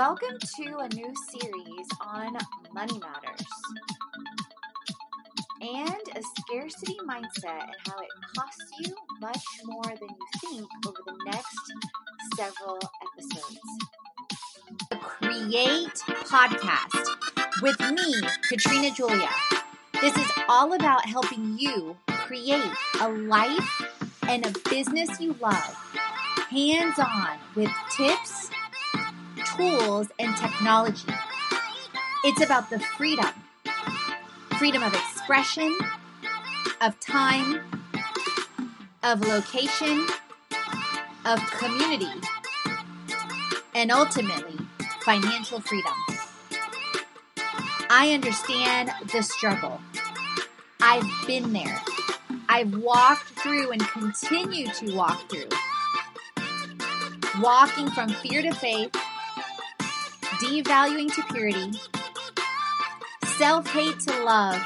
Welcome 0.00 0.38
to 0.56 0.78
a 0.78 0.88
new 0.94 1.12
series 1.28 1.88
on 2.00 2.34
money 2.72 2.98
matters 2.98 3.46
and 5.60 6.16
a 6.16 6.22
scarcity 6.22 6.96
mindset 7.06 7.64
and 7.64 7.74
how 7.86 7.98
it 7.98 8.08
costs 8.34 8.64
you 8.78 8.96
much 9.20 9.44
more 9.66 9.82
than 9.84 10.08
you 10.08 10.40
think 10.40 10.66
over 10.86 10.96
the 11.04 11.18
next 11.26 11.72
several 12.34 12.78
episodes. 13.12 13.58
The 14.88 14.96
Create 14.96 16.02
Podcast 16.24 17.60
with 17.60 17.78
me, 17.92 18.26
Katrina 18.48 18.90
Julia. 18.92 19.28
This 20.00 20.16
is 20.16 20.32
all 20.48 20.72
about 20.72 21.04
helping 21.04 21.58
you 21.58 21.94
create 22.06 22.72
a 23.02 23.08
life 23.10 23.82
and 24.26 24.46
a 24.46 24.70
business 24.70 25.20
you 25.20 25.36
love, 25.42 25.74
hands 26.48 26.98
on 26.98 27.38
with 27.54 27.70
tips 27.94 28.49
tools, 29.60 30.08
and 30.18 30.34
technology. 30.38 31.12
It's 32.24 32.42
about 32.42 32.70
the 32.70 32.80
freedom 32.80 33.28
freedom 34.58 34.82
of 34.82 34.92
expression, 34.92 35.74
of 36.82 36.98
time, 37.00 37.60
of 39.02 39.26
location, 39.26 40.06
of 41.24 41.40
community, 41.52 42.12
and 43.74 43.90
ultimately, 43.90 44.58
financial 45.00 45.60
freedom. 45.60 45.94
I 47.88 48.12
understand 48.12 48.92
the 49.12 49.22
struggle. 49.22 49.80
I've 50.82 51.08
been 51.26 51.54
there. 51.54 51.80
I've 52.50 52.76
walked 52.76 53.30
through 53.40 53.70
and 53.70 53.80
continue 53.80 54.66
to 54.74 54.94
walk 54.94 55.30
through. 55.30 55.48
Walking 57.40 57.90
from 57.92 58.10
fear 58.10 58.42
to 58.42 58.52
faith, 58.52 58.94
devaluing 60.40 61.14
to 61.14 61.22
purity, 61.32 61.78
self 63.36 63.68
hate 63.70 63.98
to 64.00 64.24
love, 64.24 64.60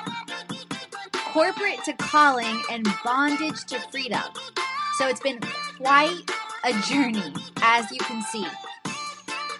corporate 1.12 1.82
to 1.84 1.92
calling, 1.94 2.62
and 2.70 2.86
bondage 3.04 3.64
to 3.66 3.78
freedom. 3.90 4.22
So 4.98 5.08
it's 5.08 5.20
been 5.20 5.40
quite 5.78 6.30
a 6.64 6.72
journey, 6.82 7.34
as 7.62 7.90
you 7.90 7.98
can 7.98 8.22
see. 8.22 8.46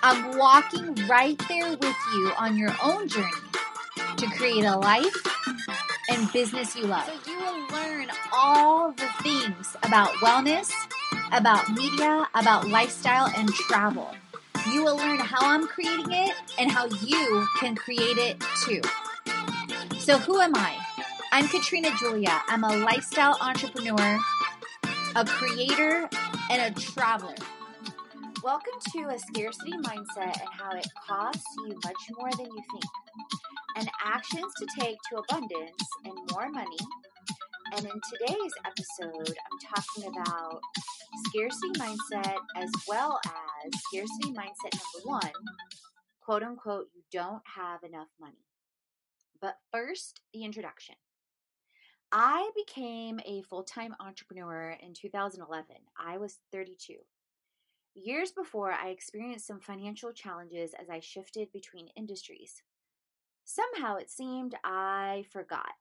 I'm 0.03 0.39
walking 0.39 0.95
right 1.09 1.41
there 1.49 1.71
with 1.71 1.97
you 2.13 2.33
on 2.39 2.57
your 2.57 2.75
own 2.83 3.09
journey 3.09 3.31
to 4.17 4.27
create 4.27 4.65
a 4.65 4.77
life 4.77 5.17
and 6.11 6.33
business 6.33 6.77
you 6.77 6.85
love. 6.87 7.07
So 7.07 7.31
you 7.33 7.39
will 7.39 7.67
learn 7.69 8.09
all 8.33 8.93
the 8.93 9.09
things 9.23 9.77
about 9.83 10.11
wellness, 10.21 10.71
about 11.33 11.73
media, 11.73 12.29
about 12.35 12.69
lifestyle, 12.69 13.33
and 13.37 13.49
travel. 13.49 14.15
You 14.73 14.83
will 14.83 14.97
learn 14.97 15.19
how 15.19 15.41
I'm 15.43 15.67
creating 15.67 16.11
it 16.11 16.35
and 16.59 16.71
how 16.71 16.87
you 16.87 17.47
can 17.61 17.77
create 17.77 18.17
it 18.17 18.43
too. 18.65 18.81
So, 19.99 20.17
who 20.17 20.41
am 20.41 20.55
I? 20.55 20.79
I'm 21.33 21.49
Katrina 21.49 21.91
Julia. 21.99 22.41
I'm 22.49 22.65
a 22.65 22.75
lifestyle 22.79 23.37
entrepreneur, 23.43 24.19
a 25.17 25.25
creator, 25.27 26.09
and 26.51 26.63
a 26.77 26.81
traveler. 26.81 27.35
Welcome 28.43 28.73
to 28.93 29.09
a 29.11 29.19
scarcity 29.19 29.73
mindset 29.73 30.41
and 30.41 30.49
how 30.51 30.71
it 30.73 30.87
costs 31.07 31.45
you 31.59 31.79
much 31.85 32.11
more 32.17 32.31
than 32.31 32.47
you 32.47 32.63
think, 32.73 32.85
and 33.77 33.91
actions 34.03 34.51
to 34.61 34.67
take 34.81 34.97
to 35.11 35.19
abundance 35.19 35.89
and 36.07 36.15
more 36.33 36.49
money. 36.49 36.79
And 37.77 37.87
in 37.87 38.01
today's 38.09 38.53
episode, 38.65 39.37
I'm 39.37 39.75
talking 39.75 40.13
about 40.17 40.61
scarcity 41.27 41.73
mindset 41.73 42.39
as 42.57 42.71
well 42.87 43.19
as 43.27 43.81
scarcity 43.89 44.33
mindset 44.33 44.79
number 44.79 45.09
one 45.09 45.33
quote 46.25 46.43
unquote, 46.43 46.87
you 46.95 47.03
don't 47.13 47.43
have 47.45 47.83
enough 47.83 48.09
money. 48.21 48.47
But 49.41 49.57
first, 49.73 50.21
the 50.33 50.45
introduction. 50.45 50.95
I 52.13 52.51
became 52.55 53.21
a 53.27 53.43
full 53.43 53.65
time 53.65 53.95
entrepreneur 54.01 54.77
in 54.81 54.95
2011. 54.95 55.67
I 55.99 56.17
was 56.17 56.39
32. 56.53 56.95
Years 57.95 58.33
before, 58.33 58.73
I 58.73 58.89
experienced 58.89 59.47
some 59.47 59.61
financial 59.61 60.13
challenges 60.13 60.73
as 60.81 60.89
I 60.89 61.01
shifted 61.01 61.53
between 61.53 61.89
industries. 61.97 62.63
Somehow 63.45 63.97
it 63.97 64.11
seemed 64.11 64.55
I 64.65 65.25
forgot. 65.31 65.73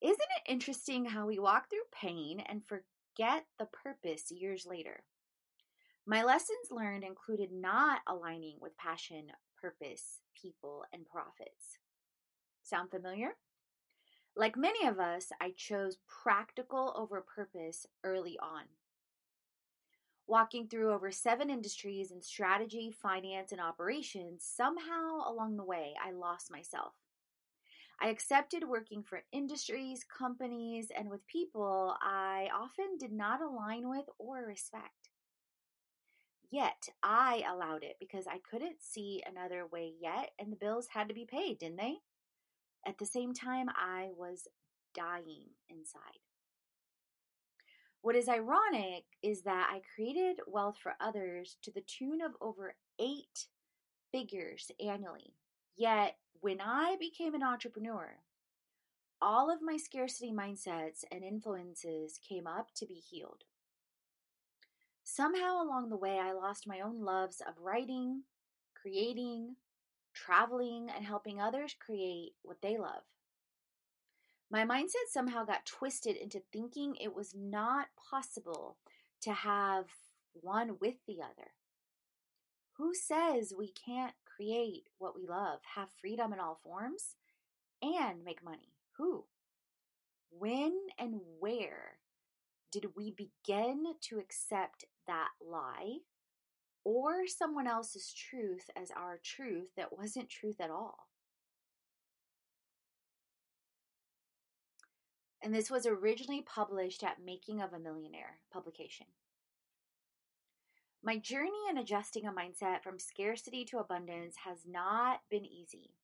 Isn't 0.00 0.18
it 0.18 0.50
interesting 0.50 1.04
how 1.04 1.26
we 1.26 1.38
walk 1.38 1.68
through 1.68 1.80
pain 1.92 2.40
and 2.40 2.64
forget? 2.66 2.90
the 3.58 3.66
purpose 3.66 4.30
years 4.30 4.64
later. 4.64 5.02
My 6.06 6.22
lessons 6.22 6.70
learned 6.70 7.04
included 7.04 7.52
not 7.52 8.00
aligning 8.06 8.56
with 8.60 8.76
passion, 8.78 9.32
purpose, 9.60 10.20
people, 10.34 10.84
and 10.92 11.06
profits. 11.06 11.78
Sound 12.62 12.90
familiar? 12.90 13.36
Like 14.34 14.56
many 14.56 14.86
of 14.86 14.98
us, 14.98 15.32
I 15.40 15.52
chose 15.54 15.98
practical 16.06 16.94
over 16.96 17.20
purpose 17.20 17.86
early 18.02 18.38
on. 18.38 18.64
Walking 20.26 20.68
through 20.68 20.92
over 20.92 21.10
seven 21.10 21.50
industries 21.50 22.12
in 22.12 22.22
strategy, 22.22 22.90
finance, 22.90 23.52
and 23.52 23.60
operations, 23.60 24.44
somehow 24.44 25.28
along 25.28 25.56
the 25.56 25.64
way, 25.64 25.94
I 26.02 26.12
lost 26.12 26.50
myself. 26.50 26.94
I 28.02 28.08
accepted 28.08 28.64
working 28.66 29.02
for 29.02 29.22
industries, 29.30 30.04
companies, 30.04 30.90
and 30.96 31.10
with 31.10 31.26
people 31.26 31.94
I 32.00 32.48
often 32.54 32.96
did 32.98 33.12
not 33.12 33.42
align 33.42 33.90
with 33.90 34.06
or 34.18 34.44
respect. 34.46 35.10
Yet 36.50 36.88
I 37.02 37.44
allowed 37.48 37.84
it 37.84 37.96
because 38.00 38.26
I 38.26 38.38
couldn't 38.50 38.82
see 38.82 39.22
another 39.26 39.66
way 39.66 39.92
yet, 40.00 40.30
and 40.38 40.50
the 40.50 40.56
bills 40.56 40.88
had 40.92 41.08
to 41.08 41.14
be 41.14 41.26
paid, 41.26 41.58
didn't 41.58 41.76
they? 41.76 41.98
At 42.86 42.98
the 42.98 43.06
same 43.06 43.34
time, 43.34 43.68
I 43.68 44.08
was 44.16 44.48
dying 44.94 45.50
inside. 45.68 46.20
What 48.02 48.16
is 48.16 48.30
ironic 48.30 49.04
is 49.22 49.42
that 49.42 49.68
I 49.70 49.82
created 49.94 50.40
wealth 50.46 50.78
for 50.82 50.94
others 51.00 51.58
to 51.62 51.70
the 51.70 51.82
tune 51.82 52.22
of 52.22 52.32
over 52.40 52.74
eight 52.98 53.46
figures 54.10 54.70
annually. 54.84 55.34
Yet 55.80 56.18
when 56.42 56.60
I 56.60 56.96
became 57.00 57.34
an 57.34 57.42
entrepreneur, 57.42 58.18
all 59.18 59.50
of 59.50 59.62
my 59.62 59.78
scarcity 59.78 60.30
mindsets 60.30 61.04
and 61.10 61.24
influences 61.24 62.18
came 62.18 62.46
up 62.46 62.66
to 62.74 62.84
be 62.84 62.96
healed. 62.96 63.44
Somehow 65.02 65.62
along 65.62 65.88
the 65.88 65.96
way, 65.96 66.18
I 66.18 66.32
lost 66.32 66.66
my 66.66 66.80
own 66.80 67.00
loves 67.00 67.40
of 67.40 67.54
writing, 67.58 68.24
creating, 68.74 69.56
traveling, 70.12 70.90
and 70.94 71.06
helping 71.06 71.40
others 71.40 71.74
create 71.80 72.32
what 72.42 72.60
they 72.60 72.76
love. 72.76 73.04
My 74.50 74.66
mindset 74.66 75.08
somehow 75.08 75.46
got 75.46 75.64
twisted 75.64 76.14
into 76.14 76.42
thinking 76.52 76.94
it 76.96 77.14
was 77.14 77.34
not 77.34 77.86
possible 78.10 78.76
to 79.22 79.32
have 79.32 79.86
one 80.34 80.76
with 80.78 80.96
the 81.06 81.22
other. 81.22 81.52
Who 82.76 82.92
says 82.92 83.54
we 83.56 83.72
can't 83.72 84.12
create 84.40 84.84
what 84.98 85.14
we 85.14 85.26
love, 85.26 85.60
have 85.74 85.88
freedom 86.00 86.32
in 86.32 86.40
all 86.40 86.60
forms, 86.62 87.16
and 87.82 88.24
make 88.24 88.42
money? 88.44 88.72
Who? 88.96 89.24
When 90.30 90.72
and 90.98 91.20
where 91.38 91.98
did 92.72 92.86
we 92.96 93.10
begin 93.10 93.84
to 94.02 94.18
accept 94.18 94.84
that 95.06 95.28
lie 95.44 95.98
or 96.84 97.26
someone 97.26 97.66
else's 97.66 98.12
truth 98.12 98.70
as 98.80 98.90
our 98.90 99.18
truth 99.22 99.68
that 99.76 99.96
wasn't 99.96 100.30
truth 100.30 100.60
at 100.60 100.70
all? 100.70 101.08
And 105.42 105.54
this 105.54 105.70
was 105.70 105.86
originally 105.86 106.42
published 106.42 107.02
at 107.02 107.24
Making 107.24 107.62
of 107.62 107.72
a 107.72 107.78
Millionaire 107.78 108.40
publication. 108.52 109.06
My 111.02 111.16
journey 111.16 111.50
in 111.70 111.78
adjusting 111.78 112.26
a 112.26 112.32
mindset 112.32 112.82
from 112.82 112.98
scarcity 112.98 113.64
to 113.66 113.78
abundance 113.78 114.36
has 114.44 114.58
not 114.66 115.20
been 115.30 115.46
easy. 115.46 115.94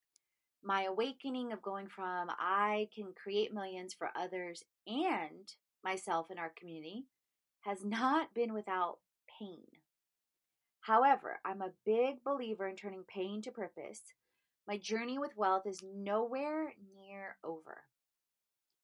My 0.64 0.84
awakening 0.84 1.52
of 1.52 1.60
going 1.60 1.86
from 1.88 2.28
I 2.30 2.88
can 2.94 3.12
create 3.12 3.52
millions 3.52 3.92
for 3.92 4.08
others 4.16 4.64
and 4.86 5.52
myself 5.84 6.28
and 6.30 6.38
our 6.38 6.50
community 6.58 7.04
has 7.60 7.84
not 7.84 8.32
been 8.32 8.54
without 8.54 8.96
pain. 9.38 9.66
However, 10.80 11.40
I'm 11.44 11.60
a 11.60 11.72
big 11.84 12.24
believer 12.24 12.66
in 12.66 12.76
turning 12.76 13.04
pain 13.06 13.42
to 13.42 13.50
purpose. 13.50 14.00
My 14.66 14.78
journey 14.78 15.18
with 15.18 15.36
wealth 15.36 15.66
is 15.66 15.84
nowhere 15.84 16.72
near 16.96 17.36
over. 17.44 17.82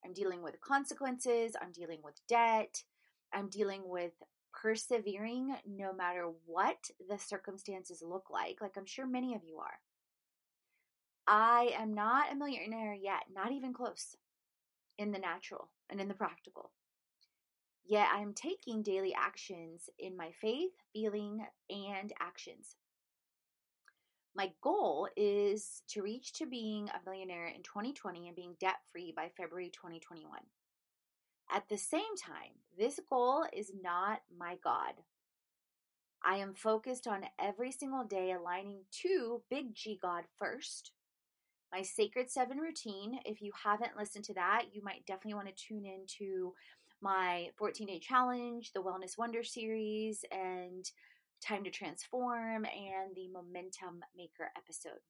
I'm 0.04 0.12
dealing 0.12 0.42
with 0.42 0.60
consequences, 0.60 1.56
I'm 1.60 1.72
dealing 1.72 2.00
with 2.04 2.20
debt, 2.28 2.82
I'm 3.32 3.48
dealing 3.48 3.82
with 3.86 4.12
persevering 4.60 5.54
no 5.66 5.93
matter 5.93 6.31
what 6.46 6.90
the 7.08 7.19
circumstances 7.19 8.02
look 8.02 8.31
like, 8.31 8.60
like 8.60 8.76
I'm 8.76 8.87
sure 8.87 9.06
many 9.06 9.34
of 9.34 9.43
you 9.44 9.58
are. 9.58 9.78
I 11.26 11.75
am 11.78 11.94
not 11.94 12.32
a 12.32 12.37
millionaire 12.37 12.94
yet, 12.94 13.22
not 13.32 13.52
even 13.52 13.72
close 13.72 14.16
in 14.99 15.12
the 15.12 15.19
natural 15.19 15.69
and 15.88 16.00
in 16.00 16.08
the 16.08 16.14
practical. 16.14 16.72
Yet 17.84 18.08
I'm 18.12 18.32
taking 18.32 18.82
daily 18.82 19.14
actions 19.14 19.88
in 19.99 20.16
my 20.16 20.31
faith, 20.40 20.72
feeling, 20.93 21.44
and 21.70 22.12
actions. 22.20 22.76
My 24.34 24.50
goal 24.62 25.08
is 25.16 25.82
to 25.88 26.02
reach 26.02 26.32
to 26.34 26.46
being 26.46 26.88
a 26.88 27.05
millionaire 27.05 27.48
in 27.48 27.62
2020 27.62 28.28
and 28.28 28.37
being 28.37 28.55
debt 28.60 28.76
free 28.90 29.12
by 29.14 29.31
February 29.37 29.70
2021. 29.70 30.38
At 31.52 31.69
the 31.69 31.76
same 31.76 32.16
time, 32.19 32.52
this 32.78 32.99
goal 33.10 33.44
is 33.52 33.72
not 33.82 34.22
my 34.38 34.56
God. 34.64 34.94
I 36.25 36.37
am 36.37 36.54
focused 36.54 37.06
on 37.06 37.26
every 37.38 37.70
single 37.70 38.04
day 38.04 38.32
aligning 38.32 38.84
to 39.02 39.43
Big 39.50 39.75
G 39.75 39.99
God 40.00 40.25
first. 40.38 40.93
My 41.70 41.82
Sacred 41.82 42.31
Seven 42.31 42.56
routine. 42.56 43.19
If 43.26 43.43
you 43.43 43.52
haven't 43.64 43.99
listened 43.99 44.25
to 44.26 44.34
that, 44.34 44.66
you 44.72 44.82
might 44.82 45.04
definitely 45.04 45.34
want 45.34 45.49
to 45.49 45.66
tune 45.66 45.84
into 45.84 46.54
my 47.02 47.50
14 47.58 47.87
day 47.87 47.98
challenge, 47.98 48.72
the 48.72 48.81
Wellness 48.81 49.19
Wonder 49.19 49.43
series, 49.43 50.25
and 50.32 50.90
Time 51.43 51.64
to 51.64 51.70
Transform, 51.70 52.64
and 52.64 53.14
the 53.14 53.28
Momentum 53.28 54.02
Maker 54.16 54.50
episode. 54.56 55.00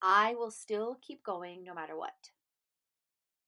I 0.00 0.36
will 0.36 0.52
still 0.52 0.98
keep 1.02 1.24
going 1.24 1.64
no 1.64 1.74
matter 1.74 1.96
what. 1.96 2.12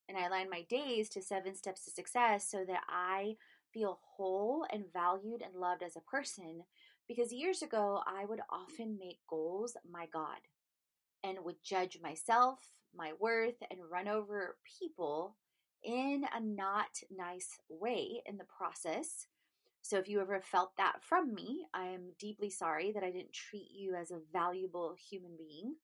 And 0.09 0.17
I 0.17 0.25
align 0.25 0.49
my 0.49 0.63
days 0.69 1.09
to 1.09 1.21
seven 1.21 1.55
steps 1.55 1.83
to 1.85 1.91
success 1.91 2.49
so 2.49 2.63
that 2.65 2.83
I 2.87 3.35
feel 3.73 3.99
whole 4.15 4.65
and 4.71 4.85
valued 4.91 5.41
and 5.41 5.55
loved 5.55 5.83
as 5.83 5.95
a 5.95 6.01
person. 6.01 6.63
Because 7.07 7.33
years 7.33 7.61
ago, 7.61 8.01
I 8.05 8.25
would 8.25 8.41
often 8.49 8.97
make 8.97 9.19
goals 9.29 9.75
my 9.89 10.07
God 10.11 10.39
and 11.23 11.43
would 11.43 11.63
judge 11.63 11.99
myself, 12.01 12.59
my 12.95 13.13
worth, 13.19 13.61
and 13.69 13.79
run 13.89 14.07
over 14.07 14.57
people 14.79 15.35
in 15.83 16.25
a 16.35 16.39
not 16.39 17.01
nice 17.15 17.59
way 17.69 18.21
in 18.25 18.37
the 18.37 18.45
process. 18.45 19.27
So, 19.81 19.97
if 19.97 20.09
you 20.09 20.19
ever 20.19 20.41
felt 20.41 20.75
that 20.77 20.97
from 21.01 21.33
me, 21.33 21.65
I 21.73 21.85
am 21.87 22.11
deeply 22.19 22.49
sorry 22.49 22.91
that 22.91 23.03
I 23.03 23.11
didn't 23.11 23.31
treat 23.31 23.69
you 23.73 23.95
as 23.95 24.11
a 24.11 24.19
valuable 24.33 24.95
human 25.09 25.31
being. 25.37 25.75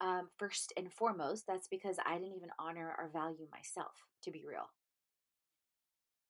Um, 0.00 0.28
first 0.36 0.72
and 0.76 0.92
foremost, 0.92 1.46
that's 1.46 1.68
because 1.68 1.96
I 2.04 2.18
didn't 2.18 2.36
even 2.36 2.50
honor 2.58 2.94
or 2.98 3.08
value 3.08 3.46
myself, 3.50 3.94
to 4.24 4.30
be 4.30 4.44
real. 4.46 4.68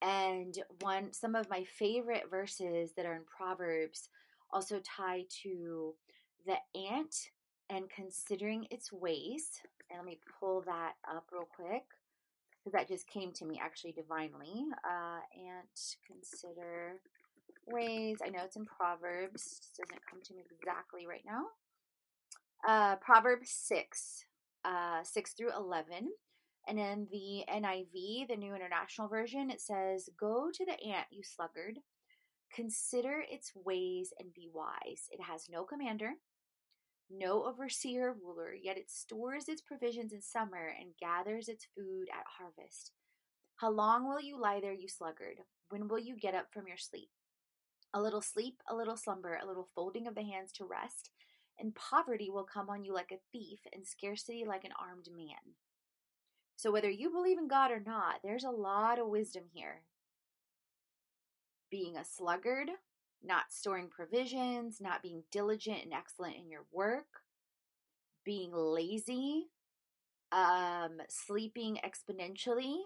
And 0.02 0.56
one, 0.80 1.12
some 1.12 1.34
of 1.34 1.50
my 1.50 1.64
favorite 1.64 2.30
verses 2.30 2.92
that 2.96 3.06
are 3.06 3.14
in 3.14 3.24
Proverbs 3.24 4.08
also 4.52 4.80
tie 4.80 5.24
to 5.42 5.94
the 6.46 6.56
ant 6.78 7.30
and 7.70 7.90
considering 7.90 8.66
its 8.70 8.92
ways. 8.92 9.60
And 9.90 9.98
let 9.98 10.06
me 10.06 10.20
pull 10.38 10.62
that 10.66 10.92
up 11.08 11.26
real 11.32 11.48
quick 11.56 11.84
because 12.58 12.72
that 12.72 12.88
just 12.88 13.08
came 13.08 13.32
to 13.32 13.44
me 13.44 13.60
actually 13.62 13.92
divinely. 13.92 14.66
Uh, 14.84 15.20
ant 15.34 15.96
consider 16.06 17.00
ways. 17.66 18.18
I 18.24 18.28
know 18.28 18.40
it's 18.44 18.56
in 18.56 18.66
Proverbs. 18.66 19.60
Doesn't 19.76 20.06
come 20.08 20.20
to 20.22 20.34
me 20.34 20.44
exactly 20.60 21.06
right 21.06 21.24
now. 21.26 21.46
Uh, 22.66 22.96
Proverbs 22.96 23.50
6, 23.50 24.24
uh, 24.64 25.02
6 25.02 25.32
through 25.32 25.52
11. 25.56 26.10
And 26.68 26.78
in 26.78 27.06
the 27.12 27.44
NIV, 27.48 28.28
the 28.28 28.36
New 28.36 28.54
International 28.54 29.08
Version, 29.08 29.50
it 29.50 29.60
says, 29.60 30.08
Go 30.18 30.50
to 30.52 30.64
the 30.64 30.80
ant, 30.84 31.06
you 31.10 31.22
sluggard. 31.22 31.78
Consider 32.52 33.22
its 33.30 33.52
ways 33.54 34.12
and 34.18 34.32
be 34.34 34.48
wise. 34.52 35.08
It 35.10 35.22
has 35.22 35.48
no 35.48 35.64
commander, 35.64 36.12
no 37.10 37.44
overseer 37.44 38.08
or 38.08 38.14
ruler, 38.14 38.54
yet 38.54 38.78
it 38.78 38.90
stores 38.90 39.48
its 39.48 39.62
provisions 39.62 40.12
in 40.12 40.22
summer 40.22 40.72
and 40.78 40.96
gathers 41.00 41.48
its 41.48 41.66
food 41.76 42.08
at 42.12 42.24
harvest. 42.38 42.92
How 43.56 43.70
long 43.70 44.08
will 44.08 44.20
you 44.20 44.40
lie 44.40 44.60
there, 44.60 44.72
you 44.72 44.88
sluggard? 44.88 45.38
When 45.68 45.88
will 45.88 45.98
you 45.98 46.16
get 46.16 46.34
up 46.34 46.46
from 46.52 46.66
your 46.66 46.76
sleep? 46.76 47.10
A 47.94 48.02
little 48.02 48.22
sleep, 48.22 48.60
a 48.68 48.74
little 48.74 48.96
slumber, 48.96 49.38
a 49.40 49.46
little 49.46 49.68
folding 49.74 50.06
of 50.06 50.14
the 50.14 50.24
hands 50.24 50.52
to 50.52 50.64
rest, 50.64 51.10
and 51.58 51.74
poverty 51.74 52.30
will 52.30 52.44
come 52.44 52.68
on 52.68 52.84
you 52.84 52.92
like 52.92 53.12
a 53.12 53.20
thief, 53.32 53.60
and 53.72 53.86
scarcity 53.86 54.44
like 54.46 54.64
an 54.64 54.72
armed 54.80 55.08
man. 55.16 55.54
So, 56.56 56.70
whether 56.70 56.90
you 56.90 57.10
believe 57.10 57.38
in 57.38 57.48
God 57.48 57.70
or 57.70 57.80
not, 57.80 58.16
there's 58.22 58.44
a 58.44 58.50
lot 58.50 58.98
of 58.98 59.08
wisdom 59.08 59.44
here. 59.52 59.82
Being 61.70 61.96
a 61.96 62.04
sluggard, 62.04 62.70
not 63.22 63.44
storing 63.50 63.88
provisions, 63.88 64.80
not 64.80 65.02
being 65.02 65.24
diligent 65.30 65.84
and 65.84 65.92
excellent 65.92 66.36
in 66.36 66.48
your 66.48 66.64
work, 66.72 67.22
being 68.24 68.52
lazy, 68.52 69.48
um, 70.32 70.98
sleeping 71.08 71.78
exponentially. 71.84 72.76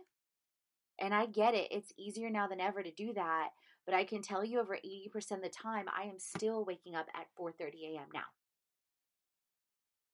And 1.00 1.14
I 1.14 1.26
get 1.26 1.54
it, 1.54 1.68
it's 1.70 1.92
easier 1.96 2.28
now 2.28 2.46
than 2.46 2.60
ever 2.60 2.82
to 2.82 2.90
do 2.90 3.12
that. 3.14 3.50
But 3.86 3.94
I 3.94 4.04
can 4.04 4.20
tell 4.20 4.44
you 4.44 4.60
over 4.60 4.78
80% 4.84 5.32
of 5.32 5.42
the 5.42 5.48
time, 5.48 5.86
I 5.96 6.02
am 6.04 6.18
still 6.18 6.64
waking 6.64 6.94
up 6.94 7.06
at 7.14 7.28
4:30 7.38 7.94
a.m. 7.94 8.08
now 8.12 8.26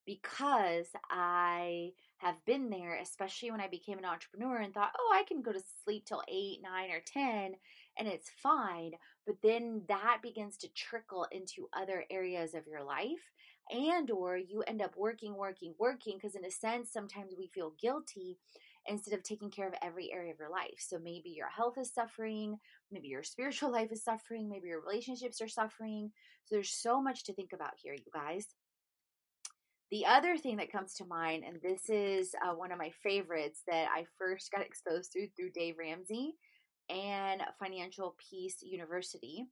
because 0.06 0.86
I 1.10 1.90
have 2.18 2.36
been 2.46 2.70
there, 2.70 2.98
especially 3.00 3.50
when 3.50 3.60
I 3.60 3.68
became 3.68 3.98
an 3.98 4.04
entrepreneur 4.04 4.58
and 4.58 4.72
thought, 4.72 4.92
oh, 4.98 5.12
I 5.14 5.24
can 5.24 5.42
go 5.42 5.52
to 5.52 5.60
sleep 5.84 6.06
till 6.06 6.22
eight, 6.28 6.60
nine, 6.62 6.90
or 6.90 7.00
10 7.04 7.54
and 7.98 8.08
it's 8.08 8.30
fine. 8.42 8.92
But 9.26 9.36
then 9.42 9.82
that 9.88 10.18
begins 10.22 10.56
to 10.58 10.68
trickle 10.74 11.26
into 11.32 11.68
other 11.72 12.04
areas 12.10 12.54
of 12.54 12.66
your 12.66 12.84
life. 12.84 13.32
And 13.70 14.10
or 14.12 14.36
you 14.36 14.62
end 14.62 14.80
up 14.80 14.96
working, 14.96 15.36
working, 15.36 15.74
working, 15.78 16.16
because 16.16 16.36
in 16.36 16.44
a 16.44 16.50
sense, 16.50 16.92
sometimes 16.92 17.34
we 17.36 17.48
feel 17.48 17.72
guilty 17.80 18.38
instead 18.86 19.12
of 19.12 19.24
taking 19.24 19.50
care 19.50 19.66
of 19.66 19.74
every 19.82 20.12
area 20.12 20.32
of 20.32 20.38
your 20.38 20.50
life. 20.50 20.78
So 20.78 20.98
maybe 21.02 21.30
your 21.30 21.48
health 21.48 21.74
is 21.76 21.92
suffering, 21.92 22.58
maybe 22.92 23.08
your 23.08 23.22
spiritual 23.24 23.72
life 23.72 23.90
is 23.90 24.04
suffering, 24.04 24.48
maybe 24.48 24.68
your 24.68 24.80
relationships 24.80 25.40
are 25.40 25.48
suffering. 25.48 26.12
So 26.44 26.54
there's 26.54 26.70
so 26.70 27.02
much 27.02 27.24
to 27.24 27.34
think 27.34 27.52
about 27.52 27.72
here, 27.76 27.94
you 27.94 28.12
guys. 28.14 28.46
The 29.92 30.04
other 30.06 30.36
thing 30.36 30.56
that 30.56 30.72
comes 30.72 30.94
to 30.94 31.04
mind, 31.04 31.44
and 31.46 31.60
this 31.62 31.88
is 31.88 32.34
uh, 32.44 32.54
one 32.54 32.72
of 32.72 32.78
my 32.78 32.90
favorites 33.02 33.62
that 33.68 33.86
I 33.94 34.04
first 34.18 34.50
got 34.50 34.66
exposed 34.66 35.12
to 35.12 35.28
through 35.28 35.50
Dave 35.50 35.76
Ramsey 35.78 36.34
and 36.88 37.40
Financial 37.60 38.16
Peace 38.30 38.56
University. 38.62 39.46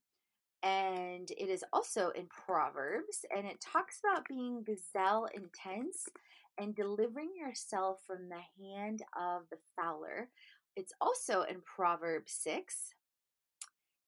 And 0.65 1.31
it 1.31 1.49
is 1.49 1.63
also 1.73 2.11
in 2.17 2.27
Proverbs, 2.27 3.25
and 3.37 3.47
it 3.47 3.61
talks 3.61 4.01
about 4.03 4.27
being 4.27 4.65
gazelle 4.65 5.29
intense 5.35 6.09
and 6.59 6.75
delivering 6.75 7.31
yourself 7.37 7.99
from 8.07 8.29
the 8.29 8.65
hand 8.65 9.03
of 9.17 9.43
the 9.51 9.59
fowler. 9.77 10.31
It's 10.75 10.93
also 11.01 11.43
in 11.43 11.61
Proverbs 11.61 12.33
6, 12.41 12.95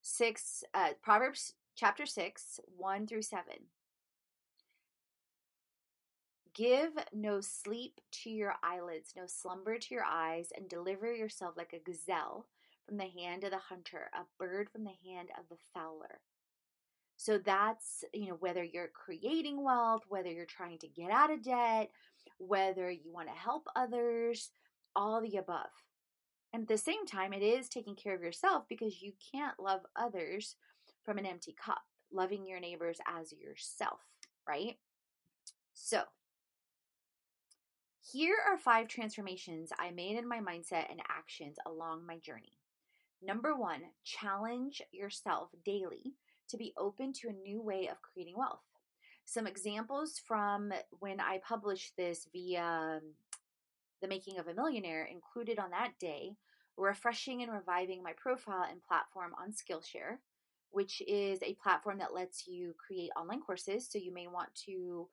6 0.03 0.65
uh, 0.75 0.89
Proverbs 1.03 1.53
chapter 1.77 2.07
6, 2.07 2.61
1 2.77 3.07
through 3.07 3.23
7. 3.23 3.45
Give 6.57 6.93
no 7.13 7.43
sleep 7.43 8.01
to 8.23 8.31
your 8.31 8.55
eyelids, 8.63 9.13
no 9.15 9.25
slumber 9.27 9.79
to 9.79 9.95
your 9.95 10.07
eyes, 10.11 10.49
and 10.57 10.71
deliver 10.71 11.15
yourself 11.15 11.55
like 11.55 11.75
a 11.75 11.91
gazelle 11.91 12.47
from 12.87 12.97
the 12.97 13.11
hand 13.15 13.45
of 13.45 13.51
the 13.51 13.59
hunter, 13.59 14.11
a 14.15 14.23
bird 14.39 14.71
from 14.71 14.85
the 14.85 14.95
hand 15.05 15.29
of 15.39 15.45
the 15.51 15.59
fowler. 15.75 16.21
So 17.19 17.37
that's, 17.37 18.05
you 18.15 18.29
know, 18.29 18.37
whether 18.41 18.65
you're 18.65 18.89
creating 18.89 19.63
wealth, 19.63 20.05
whether 20.09 20.31
you're 20.31 20.47
trying 20.47 20.79
to 20.79 20.89
get 20.89 21.11
out 21.11 21.31
of 21.31 21.43
debt, 21.43 21.91
whether 22.39 22.91
you 22.91 23.13
want 23.13 23.29
to 23.29 23.35
help 23.35 23.67
others, 23.77 24.51
all 24.95 25.21
the 25.21 25.37
above. 25.37 25.69
And 26.55 26.63
at 26.63 26.69
the 26.69 26.79
same 26.79 27.05
time, 27.05 27.35
it 27.35 27.43
is 27.43 27.69
taking 27.69 27.97
care 27.97 28.15
of 28.15 28.23
yourself 28.23 28.65
because 28.67 29.03
you 29.03 29.13
can't 29.33 29.61
love 29.61 29.81
others 29.95 30.57
from 31.05 31.19
an 31.19 31.27
empty 31.27 31.55
cup, 31.63 31.83
loving 32.11 32.47
your 32.47 32.61
neighbors 32.61 32.99
as 33.07 33.33
yourself, 33.33 34.01
right? 34.49 34.79
So, 35.75 36.03
here 38.13 38.37
are 38.49 38.57
five 38.57 38.89
transformations 38.89 39.73
I 39.79 39.91
made 39.91 40.17
in 40.17 40.29
my 40.29 40.39
mindset 40.39 40.91
and 40.91 41.01
actions 41.09 41.57
along 41.67 42.07
my 42.07 42.19
journey. 42.19 42.53
Number 43.23 43.57
one, 43.57 43.81
challenge 44.05 44.81
yourself 44.93 45.51
daily 45.65 46.15
to 46.49 46.57
be 46.57 46.73
open 46.79 47.13
to 47.15 47.29
a 47.29 47.33
new 47.33 47.61
way 47.61 47.89
of 47.89 48.03
creating 48.03 48.37
wealth. 48.37 48.63
Some 49.25 49.47
examples 49.47 50.21
from 50.25 50.73
when 51.01 51.19
I 51.19 51.41
published 51.47 51.97
this 51.97 52.29
via 52.33 52.63
um, 52.63 53.01
The 54.01 54.09
Making 54.09 54.39
of 54.39 54.47
a 54.47 54.55
Millionaire 54.55 55.09
included 55.11 55.59
on 55.59 55.71
that 55.71 55.93
day 55.99 56.37
refreshing 56.77 57.43
and 57.43 57.51
reviving 57.51 58.03
my 58.03 58.13
profile 58.13 58.67
and 58.71 58.85
platform 58.85 59.33
on 59.41 59.51
Skillshare, 59.51 60.19
which 60.71 61.03
is 61.09 61.41
a 61.43 61.55
platform 61.55 61.99
that 61.99 62.15
lets 62.15 62.47
you 62.47 62.75
create 62.79 63.11
online 63.17 63.41
courses. 63.41 63.89
So 63.91 63.99
you 63.99 64.13
may 64.13 64.29
want 64.29 64.55
to 64.67 65.09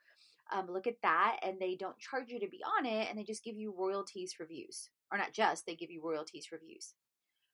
um, 0.54 0.68
look 0.70 0.88
at 0.88 1.02
that 1.02 1.38
and 1.44 1.60
they 1.60 1.76
don't 1.76 2.00
charge 2.00 2.30
you 2.30 2.40
to 2.40 2.48
be 2.48 2.62
on 2.78 2.86
it 2.86 3.10
and 3.10 3.18
they 3.18 3.24
just 3.24 3.44
give 3.44 3.58
you 3.58 3.74
royalties 3.78 4.34
for 4.34 4.46
views. 4.46 4.90
Or 5.12 5.18
not 5.18 5.34
just 5.34 5.66
they 5.66 5.76
give 5.76 5.92
you 5.92 6.02
royalties 6.04 6.46
for 6.46 6.58
views. 6.58 6.94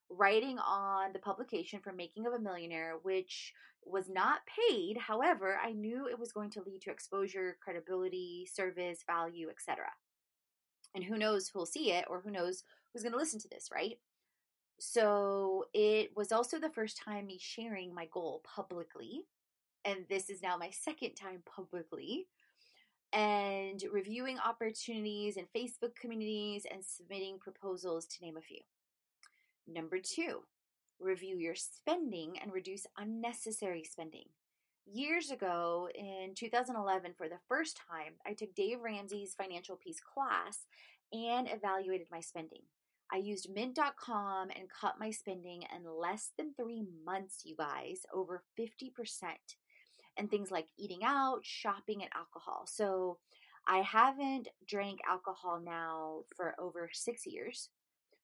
Writing 0.10 0.58
on 0.60 1.14
the 1.14 1.20
publication 1.20 1.80
for 1.80 1.94
making 1.94 2.26
of 2.26 2.34
a 2.34 2.40
millionaire 2.40 2.96
which 3.02 3.54
was 3.86 4.10
not 4.10 4.42
paid 4.46 4.98
however 4.98 5.58
i 5.64 5.72
knew 5.72 6.06
it 6.06 6.20
was 6.20 6.34
going 6.34 6.50
to 6.50 6.62
lead 6.62 6.82
to 6.82 6.92
exposure 6.92 7.56
credibility 7.64 8.46
service 8.54 9.06
value 9.08 9.48
etc 9.50 9.86
and 10.94 11.04
who 11.04 11.18
knows 11.18 11.48
who'll 11.48 11.66
see 11.66 11.92
it 11.92 12.04
or 12.10 12.20
who 12.20 12.30
knows 12.30 12.64
who's 12.92 13.04
going 13.04 13.14
to 13.14 13.18
listen 13.18 13.40
to 13.40 13.48
this 13.50 13.70
right? 13.74 13.98
So 14.82 15.66
it 15.74 16.12
was 16.16 16.32
also 16.32 16.60
the 16.60 16.70
first 16.70 16.98
time 16.98 17.28
me 17.28 17.38
sharing 17.40 17.94
my 17.94 18.08
goal 18.12 18.42
publicly 18.44 19.24
and 19.86 20.06
this 20.10 20.30
is 20.30 20.42
now 20.42 20.58
my 20.58 20.70
second 20.72 21.16
time 21.16 21.42
publicly, 21.46 22.28
and 23.14 23.84
reviewing 23.92 24.38
opportunities 24.40 25.38
in 25.38 25.46
Facebook 25.56 25.96
communities 26.00 26.66
and 26.72 26.84
submitting 26.84 27.40
proposals, 27.40 28.06
to 28.06 28.24
name 28.24 28.38
a 28.38 28.42
few. 28.42 28.60
Number 29.68 29.98
two, 30.00 30.44
review 31.00 31.38
your 31.38 31.56
spending 31.56 32.38
and 32.40 32.52
reduce 32.54 32.86
unnecessary 32.98 33.84
spending. 33.84 34.26
Years 34.92 35.30
ago, 35.30 35.88
in 35.94 36.34
2011, 36.36 37.14
for 37.18 37.30
the 37.30 37.40
first 37.48 37.80
time, 37.90 38.14
I 38.26 38.34
took 38.34 38.56
Dave 38.56 38.82
Ramsey's 38.82 39.36
financial 39.36 39.76
peace 39.76 40.00
class 40.00 40.66
and 41.14 41.48
evaluated 41.48 42.08
my 42.12 42.20
spending. 42.20 42.62
I 43.12 43.18
used 43.18 43.50
mint.com 43.54 44.50
and 44.56 44.70
cut 44.70 45.00
my 45.00 45.10
spending 45.10 45.64
in 45.76 45.84
less 46.00 46.32
than 46.38 46.54
three 46.54 46.84
months, 47.06 47.42
you 47.44 47.56
guys, 47.56 48.02
over 48.14 48.44
50%. 48.60 48.92
And 50.20 50.30
things 50.30 50.52
like 50.52 50.68
eating 50.78 51.04
out, 51.04 51.40
shopping, 51.44 52.02
and 52.04 52.12
alcohol. 52.14 52.66
So 52.68 53.18
I 53.68 53.80
haven't 53.80 54.50
drank 54.68 55.00
alcohol 55.10 55.62
now 55.64 56.24
for 56.36 56.56
over 56.60 56.90
six 56.94 57.26
years. 57.26 57.70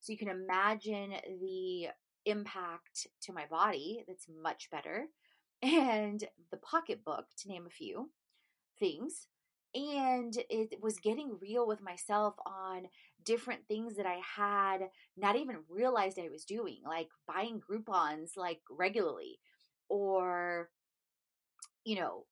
So 0.01 0.11
you 0.11 0.17
can 0.17 0.27
imagine 0.27 1.13
the 1.41 1.87
impact 2.25 3.07
to 3.21 3.33
my 3.33 3.45
body 3.49 4.03
that's 4.07 4.27
much 4.41 4.69
better. 4.69 5.07
And 5.63 6.23
the 6.51 6.57
pocketbook, 6.57 7.25
to 7.37 7.47
name 7.47 7.65
a 7.65 7.71
few 7.71 8.11
things 8.77 9.27
and 9.75 10.37
it 10.49 10.81
was 10.81 10.99
getting 10.99 11.37
real 11.41 11.67
with 11.67 11.81
myself 11.81 12.35
on 12.45 12.87
different 13.25 13.67
things 13.67 13.97
that 13.97 14.05
I 14.05 14.21
had 14.35 14.89
not 15.17 15.35
even 15.35 15.57
realized 15.69 16.17
I 16.17 16.29
was 16.31 16.45
doing, 16.45 16.79
like 16.87 17.09
buying 17.27 17.59
Groupons 17.59 18.37
like 18.37 18.61
regularly, 18.71 19.39
or 19.89 20.69
you 21.85 21.95
know, 21.95 22.25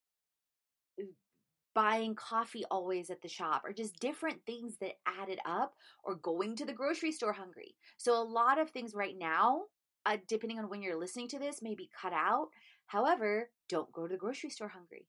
buying 1.74 2.14
coffee 2.14 2.64
always 2.70 3.10
at 3.10 3.20
the 3.22 3.28
shop, 3.28 3.62
or 3.64 3.72
just 3.72 3.98
different 3.98 4.44
things 4.46 4.76
that 4.80 4.94
added 5.06 5.38
up, 5.44 5.74
or 6.04 6.14
going 6.16 6.56
to 6.56 6.64
the 6.64 6.72
grocery 6.72 7.12
store 7.12 7.32
hungry. 7.32 7.74
So 7.96 8.14
a 8.14 8.22
lot 8.22 8.58
of 8.60 8.70
things 8.70 8.94
right 8.94 9.16
now, 9.18 9.62
uh, 10.06 10.18
depending 10.28 10.58
on 10.58 10.68
when 10.68 10.82
you're 10.82 10.98
listening 10.98 11.28
to 11.28 11.38
this, 11.38 11.62
may 11.62 11.74
be 11.74 11.90
cut 12.00 12.12
out. 12.12 12.48
However, 12.86 13.50
don't 13.68 13.92
go 13.92 14.06
to 14.06 14.12
the 14.12 14.18
grocery 14.18 14.50
store 14.50 14.68
hungry 14.68 15.08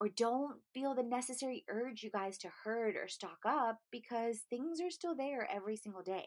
or 0.00 0.08
don't 0.08 0.56
feel 0.74 0.94
the 0.94 1.02
necessary 1.02 1.64
urge, 1.68 2.02
you 2.02 2.10
guys, 2.10 2.36
to 2.38 2.50
herd 2.64 2.96
or 2.96 3.08
stock 3.08 3.38
up 3.46 3.78
because 3.90 4.40
things 4.50 4.80
are 4.80 4.90
still 4.90 5.14
there 5.14 5.48
every 5.50 5.76
single 5.76 6.02
day. 6.02 6.26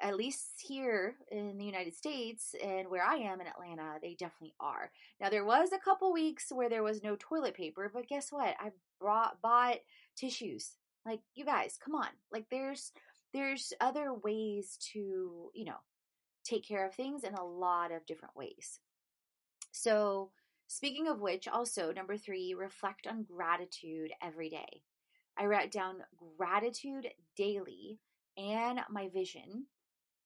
At 0.00 0.16
least 0.16 0.60
here 0.60 1.16
in 1.30 1.58
the 1.58 1.64
United 1.64 1.94
States 1.94 2.54
and 2.62 2.88
where 2.88 3.04
I 3.04 3.16
am 3.16 3.40
in 3.40 3.48
Atlanta, 3.48 3.98
they 4.00 4.14
definitely 4.14 4.54
are. 4.60 4.90
Now 5.20 5.28
there 5.28 5.44
was 5.44 5.72
a 5.72 5.78
couple 5.78 6.12
weeks 6.12 6.52
where 6.52 6.68
there 6.68 6.84
was 6.84 7.02
no 7.02 7.16
toilet 7.18 7.54
paper, 7.54 7.90
but 7.92 8.06
guess 8.06 8.30
what? 8.30 8.54
I 8.60 8.70
brought 9.00 9.40
bought 9.42 9.78
tissues. 10.16 10.76
Like 11.04 11.20
you 11.34 11.44
guys, 11.44 11.78
come 11.84 11.94
on. 11.94 12.08
Like 12.30 12.46
there's 12.50 12.92
there's 13.34 13.72
other 13.80 14.14
ways 14.14 14.78
to, 14.92 15.50
you 15.54 15.64
know, 15.64 15.78
take 16.44 16.66
care 16.66 16.86
of 16.86 16.94
things 16.94 17.24
in 17.24 17.34
a 17.34 17.44
lot 17.44 17.92
of 17.92 18.06
different 18.06 18.36
ways. 18.36 18.78
So 19.72 20.30
Speaking 20.70 21.08
of 21.08 21.22
which, 21.22 21.48
also, 21.48 21.92
number 21.92 22.18
three, 22.18 22.52
reflect 22.52 23.06
on 23.06 23.22
gratitude 23.22 24.12
every 24.22 24.50
day. 24.50 24.82
I 25.38 25.46
write 25.46 25.72
down 25.72 26.02
gratitude 26.36 27.08
daily 27.36 28.00
and 28.36 28.80
my 28.90 29.08
vision, 29.08 29.64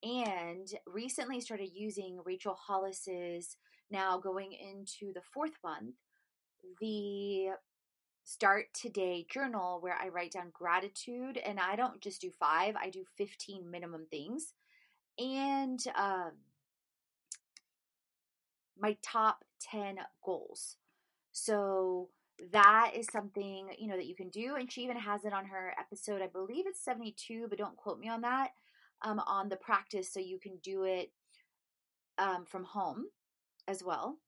and 0.03 0.69
recently 0.87 1.41
started 1.41 1.71
using 1.73 2.21
Rachel 2.25 2.57
Hollis's 2.69 3.57
now 3.91 4.19
going 4.19 4.53
into 4.53 5.13
the 5.13 5.23
fourth 5.33 5.59
month, 5.63 5.95
the 6.81 7.51
Start 8.25 8.67
Today 8.73 9.27
journal 9.29 9.81
where 9.81 9.97
I 10.01 10.09
write 10.09 10.33
down 10.33 10.51
gratitude, 10.53 11.39
and 11.39 11.59
I 11.59 11.77
don't 11.77 12.01
just 12.01 12.21
do 12.21 12.31
five, 12.31 12.77
I 12.77 12.89
do 12.89 13.05
15 13.17 13.71
minimum 13.71 14.07
things. 14.11 14.55
And 15.19 15.81
um, 15.97 16.33
my 18.79 18.97
top 19.03 19.45
10 19.71 19.99
goals. 20.25 20.77
So 21.33 22.09
that 22.53 22.93
is 22.97 23.07
something, 23.13 23.69
you 23.79 23.89
know, 23.89 23.97
that 23.97 24.07
you 24.07 24.15
can 24.15 24.29
do. 24.29 24.57
And 24.57 24.71
she 24.71 24.83
even 24.83 24.97
has 24.97 25.25
it 25.25 25.33
on 25.33 25.47
her 25.47 25.75
episode, 25.79 26.23
I 26.23 26.27
believe 26.27 26.67
it's 26.67 26.85
72, 26.85 27.47
but 27.49 27.59
don't 27.59 27.77
quote 27.77 27.99
me 27.99 28.09
on 28.09 28.23
that, 28.23 28.51
um, 29.03 29.21
on 29.21 29.49
the 29.49 29.57
practice. 29.57 30.13
So 30.13 30.21
you 30.21 30.39
can 30.39 30.57
do 30.63 30.85
it 30.85 31.11
um, 32.19 32.45
from 32.45 32.65
home 32.65 33.07
as 33.69 33.83
well. 33.83 34.19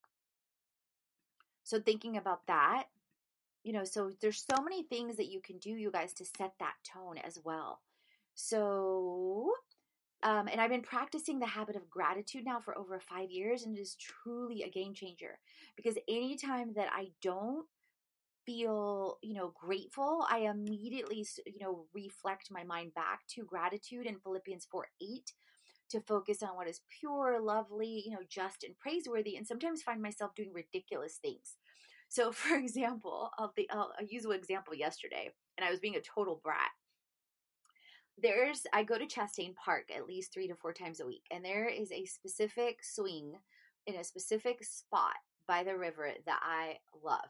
So 1.65 1.81
thinking 1.81 2.17
about 2.17 2.47
that, 2.47 2.85
you 3.63 3.73
know, 3.73 3.85
so 3.85 4.11
there's 4.21 4.45
so 4.55 4.63
many 4.63 4.83
things 4.83 5.17
that 5.17 5.31
you 5.31 5.41
can 5.41 5.59
do, 5.59 5.71
you 5.71 5.91
guys, 5.91 6.13
to 6.15 6.25
set 6.25 6.53
that 6.61 6.75
tone 6.93 7.17
as 7.19 7.39
well. 7.43 7.81
So 8.35 9.55
um, 10.25 10.49
and 10.49 10.59
I've 10.59 10.71
been 10.71 10.81
practicing 10.81 11.39
the 11.39 11.47
habit 11.47 11.77
of 11.77 11.91
gratitude 11.91 12.47
now 12.47 12.59
for 12.59 12.77
over 12.79 12.99
five 12.99 13.31
years, 13.31 13.65
and 13.65 13.77
it 13.77 13.81
is 13.81 13.95
truly 13.97 14.63
a 14.63 14.71
game 14.71 14.95
changer. 14.95 15.39
Because 15.77 15.99
anytime 16.09 16.73
that 16.77 16.89
I 16.91 17.09
don't 17.21 17.67
feel, 18.47 19.19
you 19.23 19.35
know, 19.35 19.53
grateful, 19.55 20.27
I 20.31 20.41
immediately, 20.41 21.27
you 21.47 21.59
know, 21.61 21.87
reflect 21.95 22.51
my 22.51 22.65
mind 22.65 22.95
back 22.95 23.21
to 23.31 23.45
gratitude 23.45 24.07
in 24.07 24.19
Philippians 24.19 24.67
4 24.71 24.87
8 25.01 25.33
to 25.91 26.01
focus 26.01 26.43
on 26.43 26.57
what 26.57 26.69
is 26.69 26.81
pure, 27.01 27.41
lovely, 27.41 28.03
you 28.05 28.13
know, 28.13 28.23
just 28.29 28.65
and 28.65 28.79
praiseworthy, 28.79 29.37
and 29.37 29.47
sometimes 29.47 29.83
find 29.83 30.03
myself 30.03 30.35
doing 30.35 30.53
ridiculous 30.53 31.19
things. 31.21 31.57
So, 32.09 32.33
for 32.33 32.57
example, 32.57 33.31
I'll, 33.39 33.53
I'll, 33.71 33.93
I'll 33.99 34.07
use 34.07 34.25
an 34.25 34.33
example 34.33 34.75
yesterday, 34.75 35.31
and 35.59 35.67
I 35.67 35.71
was 35.71 35.81
being 35.81 35.97
a 35.97 36.01
total 36.01 36.41
brat 36.43 36.71
there's 38.19 38.63
I 38.73 38.85
go 38.85 38.97
to 38.97 39.07
Chastain 39.07 39.55
Park 39.57 39.91
at 39.95 40.07
least 40.07 40.33
three 40.33 40.49
to 40.49 40.55
four 40.55 40.73
times 40.73 41.01
a 41.01 41.07
week, 41.07 41.25
and 41.31 41.45
there 41.45 41.69
is 41.69 41.91
a 41.91 42.05
specific 42.05 42.79
swing 42.83 43.35
in 43.87 43.97
a 43.97 44.05
specific 44.05 44.65
spot 44.65 45.17
by 45.47 45.65
the 45.65 45.77
river 45.77 46.11
that 46.27 46.41
I 46.43 46.79
love. 47.03 47.29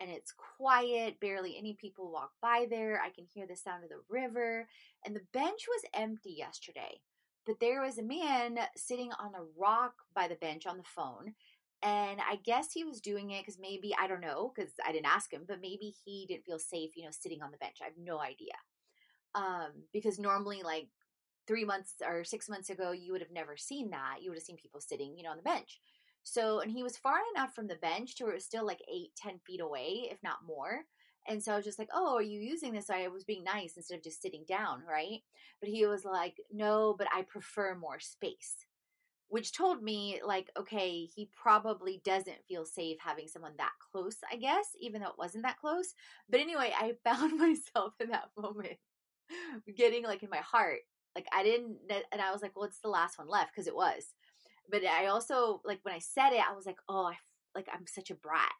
And 0.00 0.10
it's 0.10 0.32
quiet, 0.56 1.20
barely 1.20 1.56
any 1.56 1.74
people 1.74 2.10
walk 2.12 2.32
by 2.42 2.66
there. 2.68 3.00
I 3.00 3.10
can 3.10 3.26
hear 3.32 3.46
the 3.46 3.56
sound 3.56 3.84
of 3.84 3.90
the 3.90 4.02
river, 4.08 4.68
and 5.04 5.14
the 5.14 5.22
bench 5.32 5.62
was 5.68 5.84
empty 5.94 6.34
yesterday. 6.36 7.00
But 7.46 7.60
there 7.60 7.82
was 7.82 7.98
a 7.98 8.02
man 8.02 8.58
sitting 8.76 9.12
on 9.12 9.34
a 9.34 9.44
rock 9.58 9.94
by 10.14 10.28
the 10.28 10.34
bench 10.36 10.66
on 10.66 10.78
the 10.78 10.84
phone. 10.84 11.34
And 11.82 12.20
I 12.20 12.36
guess 12.44 12.72
he 12.72 12.84
was 12.84 13.00
doing 13.00 13.30
it 13.30 13.42
because 13.42 13.58
maybe, 13.60 13.94
I 13.98 14.06
don't 14.06 14.22
know, 14.22 14.52
because 14.54 14.72
I 14.86 14.92
didn't 14.92 15.06
ask 15.06 15.30
him, 15.32 15.44
but 15.46 15.60
maybe 15.60 15.94
he 16.04 16.24
didn't 16.26 16.46
feel 16.46 16.58
safe, 16.58 16.96
you 16.96 17.04
know, 17.04 17.10
sitting 17.10 17.42
on 17.42 17.50
the 17.50 17.58
bench. 17.58 17.76
I 17.82 17.84
have 17.84 17.98
no 17.98 18.20
idea 18.20 18.54
um, 19.34 19.72
because 19.92 20.18
normally 20.18 20.62
like 20.62 20.88
three 21.46 21.64
months 21.64 21.94
or 22.06 22.24
six 22.24 22.48
months 22.48 22.70
ago 22.70 22.92
you 22.92 23.12
would 23.12 23.20
have 23.20 23.32
never 23.32 23.56
seen 23.56 23.90
that 23.90 24.16
you 24.22 24.30
would 24.30 24.38
have 24.38 24.44
seen 24.44 24.56
people 24.56 24.80
sitting 24.80 25.16
you 25.16 25.22
know 25.22 25.30
on 25.30 25.36
the 25.36 25.42
bench 25.42 25.80
so 26.24 26.60
and 26.60 26.70
he 26.72 26.82
was 26.82 26.96
far 26.96 27.18
enough 27.34 27.54
from 27.54 27.68
the 27.68 27.76
bench 27.76 28.16
to 28.16 28.24
where 28.24 28.32
it 28.32 28.36
was 28.36 28.44
still 28.44 28.66
like 28.66 28.80
eight 28.92 29.10
ten 29.16 29.38
feet 29.46 29.60
away 29.60 30.08
if 30.10 30.18
not 30.22 30.38
more. 30.46 30.80
And 31.26 31.42
so 31.42 31.52
i 31.52 31.56
was 31.56 31.64
just 31.64 31.78
like 31.78 31.90
oh 31.94 32.16
are 32.16 32.22
you 32.22 32.40
using 32.40 32.72
this? 32.72 32.90
I 32.90 33.08
was 33.08 33.24
being 33.24 33.44
nice 33.44 33.76
instead 33.76 33.96
of 33.96 34.02
just 34.04 34.22
sitting 34.22 34.44
down 34.48 34.82
right? 34.90 35.20
But 35.60 35.68
he 35.70 35.86
was 35.86 36.04
like 36.04 36.36
no 36.52 36.94
but 36.98 37.08
i 37.14 37.22
prefer 37.22 37.74
more 37.74 38.00
space. 38.00 38.56
Which 39.28 39.52
told 39.56 39.82
me 39.82 40.20
like 40.24 40.50
okay 40.58 41.04
he 41.06 41.30
probably 41.40 42.00
doesn't 42.04 42.44
feel 42.48 42.64
safe 42.66 42.98
having 43.00 43.28
someone 43.28 43.54
that 43.58 43.72
close 43.92 44.16
i 44.30 44.36
guess 44.36 44.66
even 44.80 45.00
though 45.02 45.08
it 45.08 45.18
wasn't 45.18 45.44
that 45.44 45.58
close. 45.60 45.94
But 46.28 46.40
anyway 46.40 46.72
i 46.78 46.94
found 47.04 47.38
myself 47.38 47.94
in 48.00 48.08
that 48.10 48.30
moment 48.36 48.78
getting 49.76 50.04
like 50.04 50.22
in 50.22 50.30
my 50.30 50.38
heart. 50.38 50.80
Like 51.14 51.26
I 51.32 51.42
didn't, 51.44 51.76
and 52.12 52.20
I 52.20 52.32
was 52.32 52.42
like, 52.42 52.56
well, 52.56 52.64
it's 52.64 52.80
the 52.80 52.88
last 52.88 53.18
one 53.18 53.28
left 53.28 53.52
because 53.54 53.68
it 53.68 53.74
was. 53.76 54.04
But 54.70 54.84
I 54.84 55.06
also 55.06 55.60
like 55.64 55.80
when 55.82 55.94
I 55.94 55.98
said 55.98 56.32
it, 56.32 56.42
I 56.48 56.54
was 56.54 56.66
like, 56.66 56.78
oh, 56.88 57.06
I 57.06 57.14
like 57.54 57.68
I'm 57.72 57.86
such 57.86 58.10
a 58.10 58.14
brat. 58.16 58.52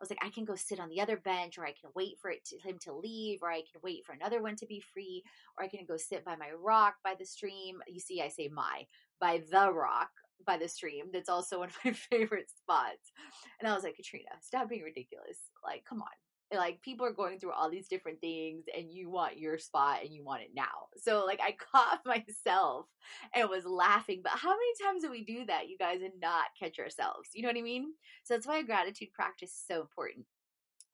I 0.00 0.02
was 0.02 0.10
like, 0.10 0.24
I 0.24 0.30
can 0.30 0.44
go 0.44 0.54
sit 0.54 0.78
on 0.78 0.90
the 0.90 1.00
other 1.00 1.16
bench, 1.16 1.58
or 1.58 1.66
I 1.66 1.72
can 1.72 1.90
wait 1.96 2.18
for 2.22 2.30
it 2.30 2.44
to, 2.46 2.58
him 2.58 2.78
to 2.82 2.94
leave, 2.94 3.40
or 3.42 3.50
I 3.50 3.62
can 3.62 3.80
wait 3.82 4.06
for 4.06 4.12
another 4.12 4.40
one 4.40 4.54
to 4.56 4.66
be 4.66 4.80
free, 4.80 5.24
or 5.58 5.64
I 5.64 5.68
can 5.68 5.84
go 5.88 5.96
sit 5.96 6.24
by 6.24 6.36
my 6.36 6.50
rock 6.52 6.94
by 7.02 7.14
the 7.18 7.26
stream. 7.26 7.78
You 7.88 7.98
see, 7.98 8.22
I 8.22 8.28
say 8.28 8.48
my 8.52 8.86
by 9.20 9.42
the 9.50 9.72
rock 9.72 10.10
by 10.46 10.56
the 10.56 10.68
stream. 10.68 11.06
That's 11.12 11.28
also 11.28 11.58
one 11.58 11.68
of 11.68 11.76
my 11.84 11.92
favorite 12.10 12.48
spots. 12.48 13.10
And 13.58 13.68
I 13.68 13.74
was 13.74 13.82
like, 13.82 13.96
Katrina, 13.96 14.30
stop 14.40 14.68
being 14.68 14.82
ridiculous. 14.82 15.38
Like, 15.64 15.84
come 15.84 16.00
on, 16.00 16.08
like 16.56 16.80
people 16.80 17.04
are 17.04 17.12
going 17.12 17.38
through 17.38 17.52
all 17.52 17.70
these 17.70 17.88
different 17.88 18.20
things 18.20 18.64
and 18.74 18.90
you 18.90 19.10
want 19.10 19.38
your 19.38 19.58
spot 19.58 19.98
and 20.02 20.12
you 20.12 20.24
want 20.24 20.42
it 20.42 20.50
now. 20.54 20.88
So 20.96 21.24
like 21.26 21.40
I 21.42 21.54
caught 21.72 22.00
myself 22.06 22.86
and 23.34 23.48
was 23.48 23.66
laughing. 23.66 24.20
But 24.22 24.32
how 24.32 24.50
many 24.50 24.72
times 24.82 25.02
do 25.02 25.10
we 25.10 25.24
do 25.24 25.44
that, 25.46 25.68
you 25.68 25.76
guys, 25.76 26.00
and 26.02 26.20
not 26.20 26.46
catch 26.58 26.78
ourselves? 26.78 27.28
You 27.34 27.42
know 27.42 27.48
what 27.48 27.58
I 27.58 27.62
mean? 27.62 27.92
So 28.24 28.34
that's 28.34 28.46
why 28.46 28.58
a 28.58 28.64
gratitude 28.64 29.12
practice 29.12 29.50
is 29.50 29.64
so 29.66 29.80
important. 29.82 30.24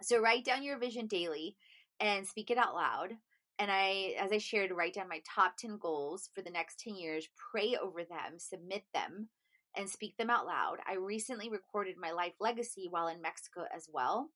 So 0.02 0.20
write 0.20 0.44
down 0.44 0.64
your 0.64 0.78
vision 0.78 1.06
daily 1.06 1.56
and 2.00 2.26
speak 2.26 2.50
it 2.50 2.58
out 2.58 2.74
loud. 2.74 3.12
And 3.60 3.70
I, 3.70 4.16
as 4.20 4.32
I 4.32 4.38
shared, 4.38 4.72
write 4.72 4.94
down 4.94 5.08
my 5.08 5.20
top 5.32 5.56
10 5.56 5.78
goals 5.78 6.28
for 6.34 6.42
the 6.42 6.50
next 6.50 6.80
10 6.80 6.96
years, 6.96 7.28
pray 7.52 7.76
over 7.80 8.02
them, 8.02 8.38
submit 8.38 8.82
them, 8.92 9.28
and 9.76 9.88
speak 9.88 10.16
them 10.16 10.30
out 10.30 10.46
loud. 10.46 10.78
I 10.88 10.96
recently 10.96 11.48
recorded 11.48 11.94
my 11.96 12.10
life 12.10 12.34
legacy 12.40 12.88
while 12.90 13.06
in 13.06 13.22
Mexico 13.22 13.64
as 13.74 13.88
well. 13.92 14.30